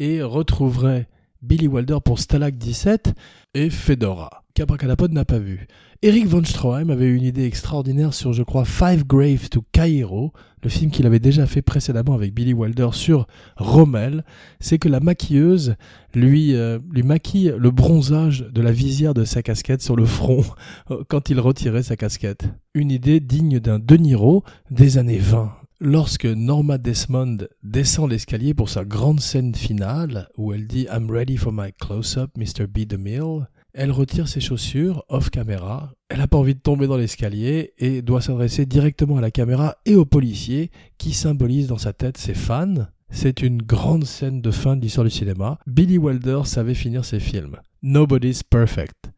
et 0.00 0.20
retrouverait 0.20 1.08
Billy 1.42 1.68
Wilder 1.68 1.98
pour 2.04 2.18
Stalag 2.18 2.58
17 2.58 3.14
et 3.54 3.70
Fedora. 3.70 4.39
qu'Abracadapod 4.54 5.12
n'a 5.12 5.24
pas 5.24 5.38
vu. 5.38 5.66
Eric 6.02 6.26
von 6.26 6.44
Stroheim 6.44 6.90
avait 6.90 7.06
eu 7.06 7.16
une 7.16 7.24
idée 7.24 7.44
extraordinaire 7.44 8.14
sur, 8.14 8.32
je 8.32 8.42
crois, 8.42 8.64
Five 8.64 9.04
Graves 9.06 9.48
to 9.50 9.62
Cairo, 9.72 10.32
le 10.62 10.70
film 10.70 10.90
qu'il 10.90 11.06
avait 11.06 11.18
déjà 11.18 11.46
fait 11.46 11.62
précédemment 11.62 12.14
avec 12.14 12.34
Billy 12.34 12.54
Wilder 12.54 12.88
sur 12.92 13.26
Rommel. 13.56 14.24
C'est 14.60 14.78
que 14.78 14.88
la 14.88 15.00
maquilleuse 15.00 15.76
lui, 16.14 16.54
euh, 16.54 16.78
lui 16.90 17.02
maquille 17.02 17.54
le 17.56 17.70
bronzage 17.70 18.46
de 18.50 18.62
la 18.62 18.72
visière 18.72 19.14
de 19.14 19.24
sa 19.24 19.42
casquette 19.42 19.82
sur 19.82 19.96
le 19.96 20.06
front 20.06 20.44
quand 21.08 21.30
il 21.30 21.38
retirait 21.40 21.82
sa 21.82 21.96
casquette. 21.96 22.48
Une 22.74 22.90
idée 22.90 23.20
digne 23.20 23.60
d'un 23.60 23.78
De 23.78 23.96
Niro 23.96 24.44
des 24.70 24.98
années 24.98 25.18
20 25.18 25.52
lorsque 25.80 26.26
Norma 26.26 26.78
Desmond 26.78 27.38
descend 27.62 28.10
l'escalier 28.10 28.54
pour 28.54 28.68
sa 28.68 28.84
grande 28.84 29.20
scène 29.20 29.54
finale, 29.54 30.28
où 30.36 30.52
elle 30.52 30.66
dit 30.66 30.86
I'm 30.92 31.10
ready 31.10 31.36
for 31.36 31.52
my 31.52 31.72
close-up, 31.72 32.30
Mr. 32.36 32.66
B. 32.66 32.80
DeMille, 32.80 33.46
elle 33.72 33.90
retire 33.90 34.28
ses 34.28 34.40
chaussures 34.40 35.04
off 35.08 35.30
caméra. 35.30 35.92
Elle 36.08 36.18
n'a 36.18 36.26
pas 36.26 36.38
envie 36.38 36.54
de 36.54 36.60
tomber 36.60 36.86
dans 36.86 36.96
l'escalier 36.96 37.72
et 37.78 38.02
doit 38.02 38.20
s'adresser 38.20 38.66
directement 38.66 39.18
à 39.18 39.20
la 39.20 39.30
caméra 39.30 39.76
et 39.86 39.94
aux 39.94 40.04
policiers 40.04 40.70
qui 40.98 41.12
symbolisent 41.12 41.68
dans 41.68 41.78
sa 41.78 41.92
tête 41.92 42.18
ses 42.18 42.34
fans. 42.34 42.86
C'est 43.10 43.42
une 43.42 43.62
grande 43.62 44.04
scène 44.04 44.40
de 44.40 44.50
fin 44.50 44.76
de 44.76 44.82
l'histoire 44.82 45.04
du 45.04 45.10
cinéma. 45.10 45.58
Billy 45.66 45.98
Wilder 45.98 46.42
savait 46.44 46.74
finir 46.74 47.04
ses 47.04 47.20
films. 47.20 47.56
Nobody's 47.82 48.42
perfect. 48.42 49.10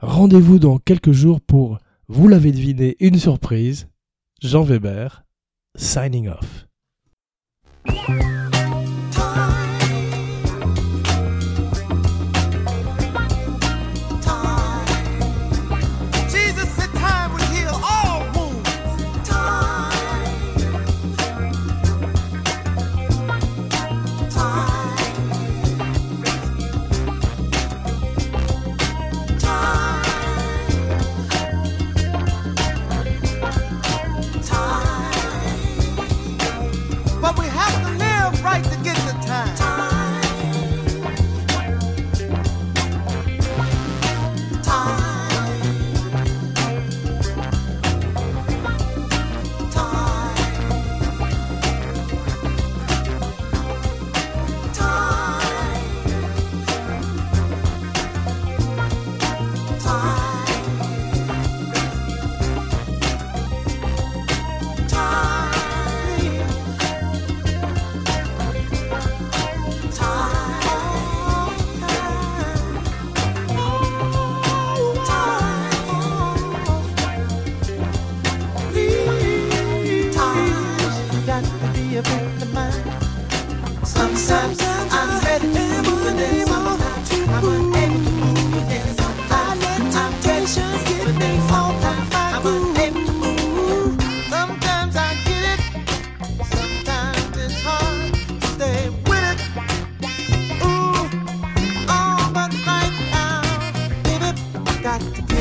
Rendez-vous 0.00 0.58
dans 0.58 0.78
quelques 0.78 1.12
jours 1.12 1.40
pour, 1.40 1.78
vous 2.08 2.28
l'avez 2.28 2.52
deviné, 2.52 2.96
une 3.00 3.18
surprise. 3.18 3.88
Jean 4.42 4.62
Weber, 4.62 5.24
signing 5.76 6.28
off. 6.28 6.66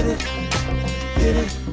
it, 0.09 0.19
get 1.17 1.35
it. 1.35 1.68